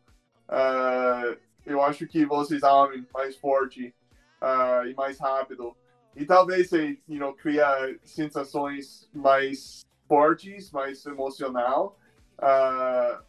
[0.48, 3.94] Ah, eu acho que vocês amam mais forte
[4.40, 5.76] ah, e mais rápido.
[6.16, 11.98] E talvez you know, criar sensações mais fortes, mais emocional,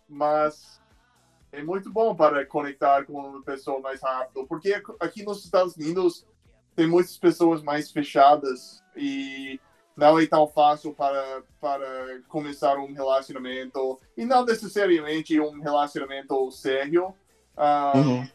[0.08, 0.80] mas
[1.52, 5.76] é muito bom para conectar com uma pessoa mais rápido, porque aqu- aqui nos Estados
[5.76, 6.26] Unidos
[6.76, 9.60] tem muitas pessoas mais fechadas e
[9.96, 17.12] não é tão fácil para, para começar um relacionamento, e não necessariamente um relacionamento sério,
[17.56, 18.28] ah, Uhum.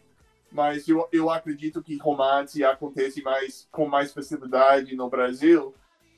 [0.52, 5.74] mas eu, eu acredito que romance acontece mais com mais facilidade no Brasil,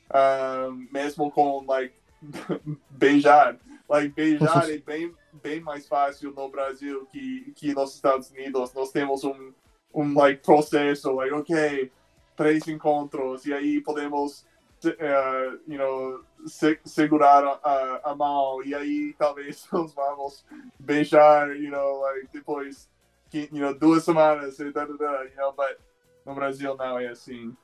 [0.10, 1.94] ah, mesmo com like
[2.90, 3.58] beijar.
[3.88, 8.74] like, beijar é bem, bem mais fácil no Brasil que, que nos Estados Unidos.
[8.74, 9.54] Nós temos um,
[9.94, 11.92] um like, processo, like, ok,
[12.36, 14.46] três encontros, e aí podemos,
[14.86, 20.46] uh, you know, se, segurar a, a, mão, e aí talvez nós vamos
[20.80, 22.90] beijar, you know, like, depois,
[23.34, 25.78] you know, duas semanas, e da, da, da, you know, but
[26.26, 27.56] no Brasil não é assim.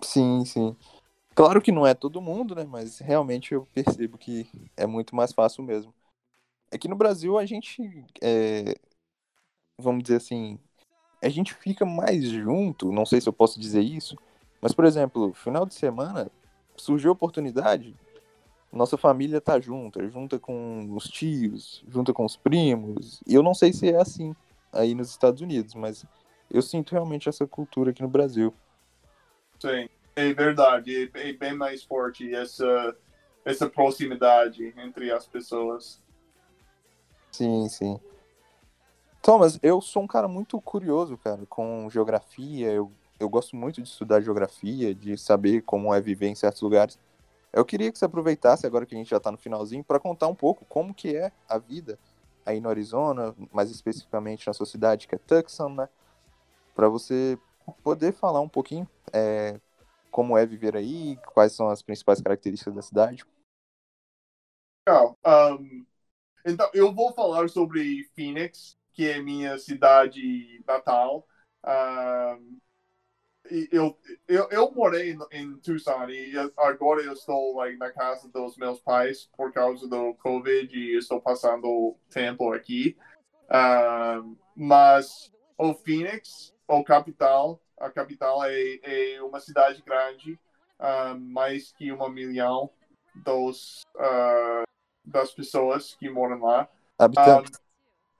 [0.00, 0.76] Sim, sim.
[1.34, 2.64] Claro que não é todo mundo, né?
[2.64, 5.92] Mas realmente eu percebo que é muito mais fácil mesmo.
[6.72, 8.74] Aqui no Brasil a gente, é,
[9.78, 10.58] vamos dizer assim,
[11.22, 14.16] a gente fica mais junto, não sei se eu posso dizer isso,
[14.60, 16.30] mas por exemplo, final de semana
[16.76, 17.94] surgiu a oportunidade,
[18.72, 23.54] nossa família tá junta, junta com os tios, junta com os primos, e eu não
[23.54, 24.34] sei se é assim
[24.72, 26.04] aí nos Estados Unidos, mas
[26.50, 28.52] eu sinto realmente essa cultura aqui no Brasil.
[29.60, 29.88] Sim.
[30.16, 32.96] É verdade, é, é bem mais forte essa,
[33.44, 36.00] essa proximidade entre as pessoas.
[37.34, 37.98] Sim, sim.
[39.20, 42.70] Thomas, eu sou um cara muito curioso, cara, com geografia.
[42.70, 46.96] Eu, eu gosto muito de estudar geografia, de saber como é viver em certos lugares.
[47.52, 50.28] Eu queria que você aproveitasse, agora que a gente já está no finalzinho, para contar
[50.28, 51.98] um pouco como que é a vida
[52.46, 55.88] aí no Arizona, mais especificamente na sua cidade, que é Tucson, né?
[56.72, 57.36] Para você
[57.82, 59.58] poder falar um pouquinho é,
[60.08, 63.24] como é viver aí, quais são as principais características da cidade.
[64.86, 65.18] Legal.
[65.26, 65.84] Um,
[66.44, 71.26] então, eu vou falar sobre Phoenix, que é minha cidade natal.
[71.64, 72.58] Um,
[73.70, 78.80] eu, eu, eu morei em Tucson e agora eu estou like, na casa dos meus
[78.80, 82.96] pais por causa do Covid e estou passando tempo aqui.
[83.50, 90.38] Um, mas o Phoenix, o capital, a capital é, é uma cidade grande,
[90.80, 92.70] uh, mais que uma milhão
[93.14, 94.64] dos, uh,
[95.04, 96.68] das pessoas que moram lá.
[96.98, 97.60] Habitantes.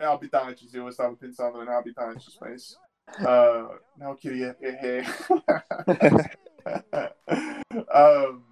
[0.01, 2.78] Um, habitantes, eu estava pensando em habitantes, mas
[3.20, 5.07] uh, não queria errar.
[8.32, 8.43] um,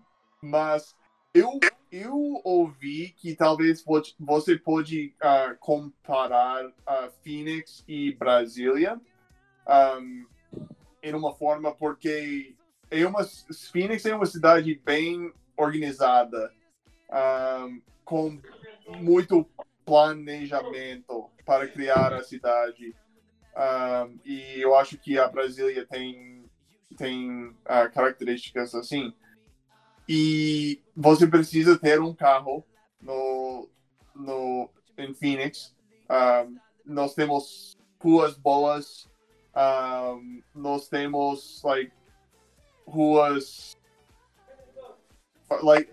[0.41, 0.95] mas
[1.35, 1.59] eu,
[1.91, 3.85] eu ouvi que talvez
[4.19, 9.01] você pode uh, comparar uh, Phoenix e Brasília.
[9.67, 10.27] Um,
[11.03, 12.55] em uma forma porque
[12.91, 13.25] é uma
[13.73, 16.53] Phoenix é uma cidade bem organizada
[17.13, 18.41] um, com
[19.01, 19.47] muito
[19.85, 22.95] planejamento para criar a cidade.
[23.55, 26.43] Um, e eu acho que a Brasília tem
[26.97, 29.13] tem uh, características assim.
[30.09, 32.65] E você precisa ter um carro
[33.01, 33.69] no
[34.15, 35.75] no em Phoenix.
[36.11, 39.09] Um, nós temos ruas boas.
[39.55, 41.93] Um, nós temos like
[42.87, 43.77] ruas
[45.63, 45.93] like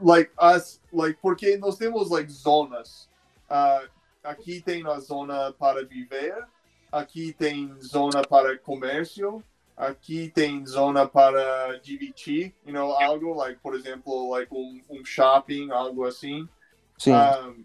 [0.00, 3.08] like us like porque nós temos like zonas
[3.50, 3.88] uh,
[4.22, 6.46] aqui tem a zona para viver
[6.92, 9.42] aqui tem zona para comércio
[9.76, 15.70] aqui tem zona para divertir you know algo like por exemplo like um, um shopping
[15.70, 16.48] algo assim
[16.96, 17.64] sim um,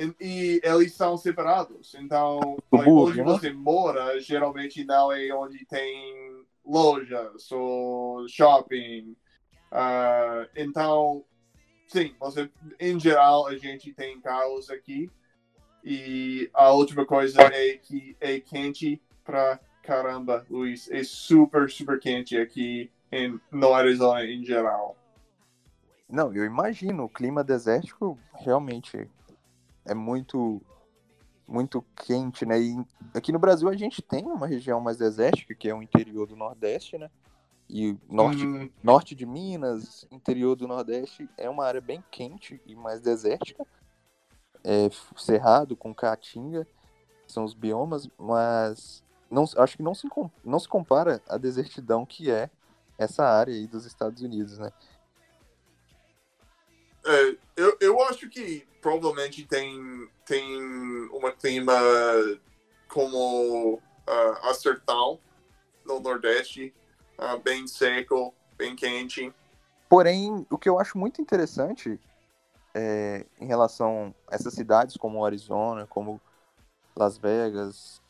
[0.00, 1.94] e, e eles são separados.
[1.94, 3.24] Então, like, onde né?
[3.24, 9.14] você mora, geralmente não é onde tem lojas ou shopping.
[9.70, 11.24] Uh, então,
[11.86, 15.10] sim, você, em geral, a gente tem carros aqui.
[15.82, 20.90] E a última coisa é que é quente pra caramba, Luiz.
[20.90, 24.96] É super, super quente aqui em, no Arizona em geral.
[26.08, 29.08] Não, eu imagino, o clima desértico realmente
[29.84, 30.60] é muito
[31.46, 32.60] muito quente, né?
[32.60, 32.76] E
[33.12, 36.36] aqui no Brasil a gente tem uma região mais desértica, que é o interior do
[36.36, 37.10] Nordeste, né?
[37.72, 38.70] E norte, Uhum.
[38.82, 43.64] norte de Minas, interior do Nordeste, é uma área bem quente e mais desértica.
[44.64, 46.66] É cerrado com caatinga,
[47.28, 50.08] são os biomas, mas não, acho que não se,
[50.44, 52.50] não se compara à desertidão que é
[52.98, 54.72] essa área aí dos Estados Unidos, né?
[57.06, 60.44] É, eu, eu acho que provavelmente tem, tem
[61.12, 61.78] uma clima
[62.88, 63.80] como uh,
[64.42, 65.18] a sertão
[65.86, 66.74] no Nordeste,
[67.20, 69.32] ah, bem seco, bem quente.
[69.88, 72.00] Porém, o que eu acho muito interessante
[72.74, 76.18] é, em relação a essas cidades como Arizona, como
[76.96, 78.00] Las Vegas,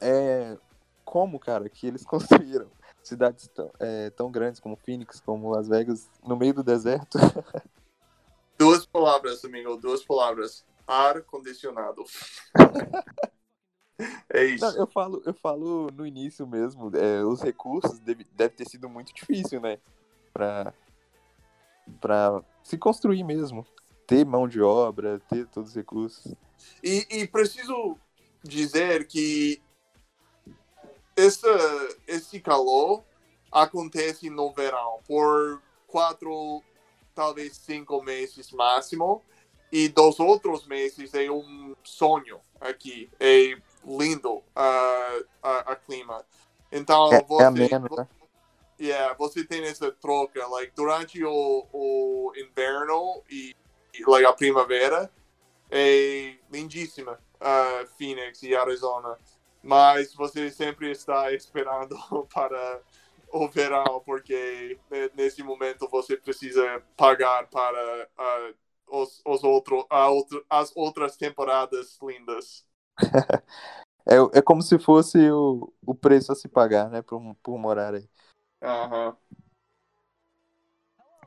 [0.00, 0.56] é
[1.04, 2.70] como, cara, que eles construíram
[3.02, 7.18] cidades tão, é, tão grandes como Phoenix, como Las Vegas, no meio do deserto.
[8.56, 10.64] Duas palavras, amigo, duas palavras.
[10.86, 12.04] Ar condicionado.
[14.32, 14.64] é isso.
[14.64, 18.88] Não, eu falo, eu falo no início mesmo, é, os recursos deve, deve ter sido
[18.88, 19.78] muito difícil, né?
[20.32, 20.72] Pra,
[22.00, 23.66] pra se construir mesmo.
[24.06, 26.34] ter mão de obra, ter todos os recursos.
[26.82, 27.96] E, e preciso
[28.42, 29.60] dizer que
[31.16, 31.48] essa,
[32.06, 33.04] esse calor
[33.52, 36.62] acontece no verão por quatro,
[37.14, 39.22] talvez cinco meses máximo.
[39.72, 43.08] E dos outros meses é um sonho aqui.
[43.20, 46.24] É lindo a a, a clima.
[46.72, 48.08] Então, É, você, é ameno, né?
[48.80, 53.54] Yeah, você tem essa troca, like, durante o, o inverno e,
[53.94, 55.12] e, like, a primavera,
[55.70, 59.18] é lindíssima uh, Phoenix e Arizona,
[59.62, 61.96] mas você sempre está esperando
[62.32, 62.82] para
[63.32, 68.54] o verão, porque ne- nesse momento você precisa pagar para uh,
[68.88, 72.66] os, os outro, a outro, as outras temporadas lindas.
[74.06, 77.02] É, é como se fosse o, o preço a se pagar, né?
[77.02, 78.08] Por, por morar aí.
[78.60, 79.16] Aham.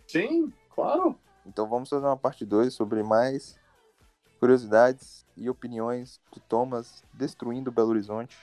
[0.08, 1.16] Sim, claro.
[1.46, 3.60] Então vamos fazer uma parte 2 sobre mais
[4.40, 8.38] curiosidades e opiniões do Thomas destruindo Belo Horizonte.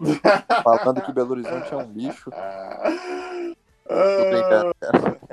[0.64, 2.30] Falando que Belo Horizonte é um lixo.
[3.88, 4.72] Mas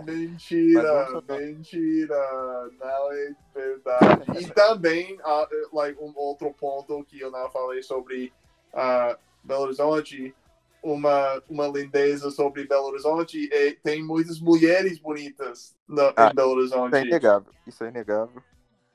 [0.06, 4.44] Mentira, mentira, não é verdade.
[4.44, 8.34] E também, ah, like, um outro ponto que eu não falei sobre
[8.74, 10.36] ah, Belo Horizonte,
[10.82, 16.64] uma, uma lindeza sobre Belo Horizonte, é, tem muitas mulheres bonitas no, Ah, em Belo
[16.64, 17.08] Isso é Horizonte.
[17.08, 17.54] inegável.
[17.68, 18.44] Isso é inegável.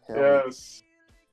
[0.09, 0.85] Yes.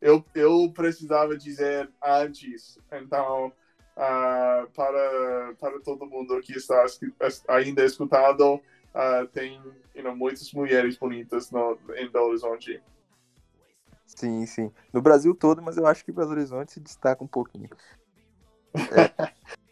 [0.01, 3.51] Eu, eu precisava dizer antes, então,
[3.95, 6.85] ah, para, para todo mundo que está
[7.47, 8.59] ainda escutando,
[8.93, 9.61] ah, tem
[9.95, 12.81] you know, muitas mulheres bonitas no, em Belo Horizonte.
[14.05, 14.71] Sim, sim.
[14.91, 17.69] No Brasil todo, mas eu acho que Belo Horizonte se destaca um pouquinho.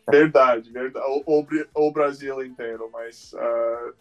[0.10, 1.05] Verdade, verdade.
[1.26, 1.47] O, o,
[1.88, 3.93] o Brasil inteiro, mas ah,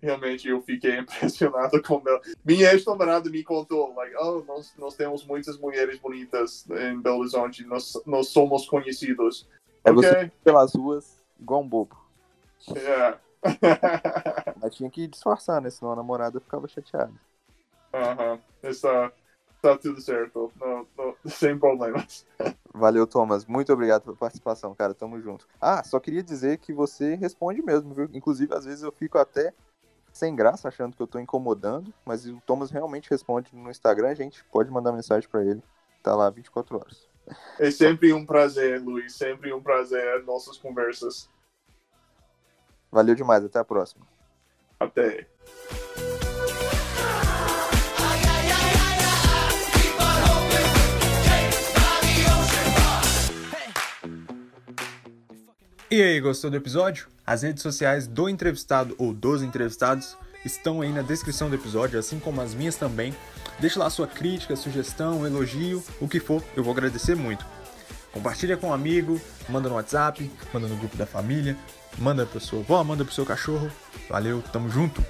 [0.00, 5.24] realmente eu fiquei impressionado com Belo Minha ex-namorada me contou, like, oh, nós, nós temos
[5.24, 9.48] muitas mulheres bonitas em Belo Horizonte, nós, nós somos conhecidos.
[9.84, 11.96] É ok, você pelas ruas igual um bobo.
[12.70, 13.18] yeah.
[14.60, 15.70] Mas tinha que disfarçar, né?
[15.70, 17.12] Senão a namorada ficava chateada.
[17.94, 19.12] Aham, está,
[19.58, 22.26] está tudo certo, não, não, sem problemas.
[22.72, 23.44] Valeu, Thomas.
[23.44, 24.94] Muito obrigado pela participação, cara.
[24.94, 25.46] Tamo junto.
[25.60, 28.08] Ah, só queria dizer que você responde mesmo, viu?
[28.12, 29.52] Inclusive, às vezes eu fico até
[30.12, 34.44] sem graça, achando que eu tô incomodando, mas o Thomas realmente responde no Instagram, gente.
[34.44, 35.62] Pode mandar mensagem pra ele.
[36.02, 37.08] Tá lá 24 horas.
[37.58, 41.28] É sempre um prazer, Luiz, sempre um prazer nossas conversas.
[42.90, 43.44] Valeu demais.
[43.44, 44.06] Até a próxima.
[44.80, 45.28] Até.
[55.90, 57.06] E aí, gostou do episódio?
[57.26, 62.18] As redes sociais do entrevistado ou dos entrevistados estão aí na descrição do episódio, assim
[62.18, 63.14] como as minhas também.
[63.58, 67.42] Deixe lá sua crítica, sugestão, elogio, o que for, eu vou agradecer muito.
[68.12, 69.18] Compartilha com um amigo,
[69.48, 71.56] manda no WhatsApp, manda no grupo da família,
[71.96, 73.70] manda pra sua avó, manda pro seu cachorro.
[74.10, 75.02] Valeu, tamo junto!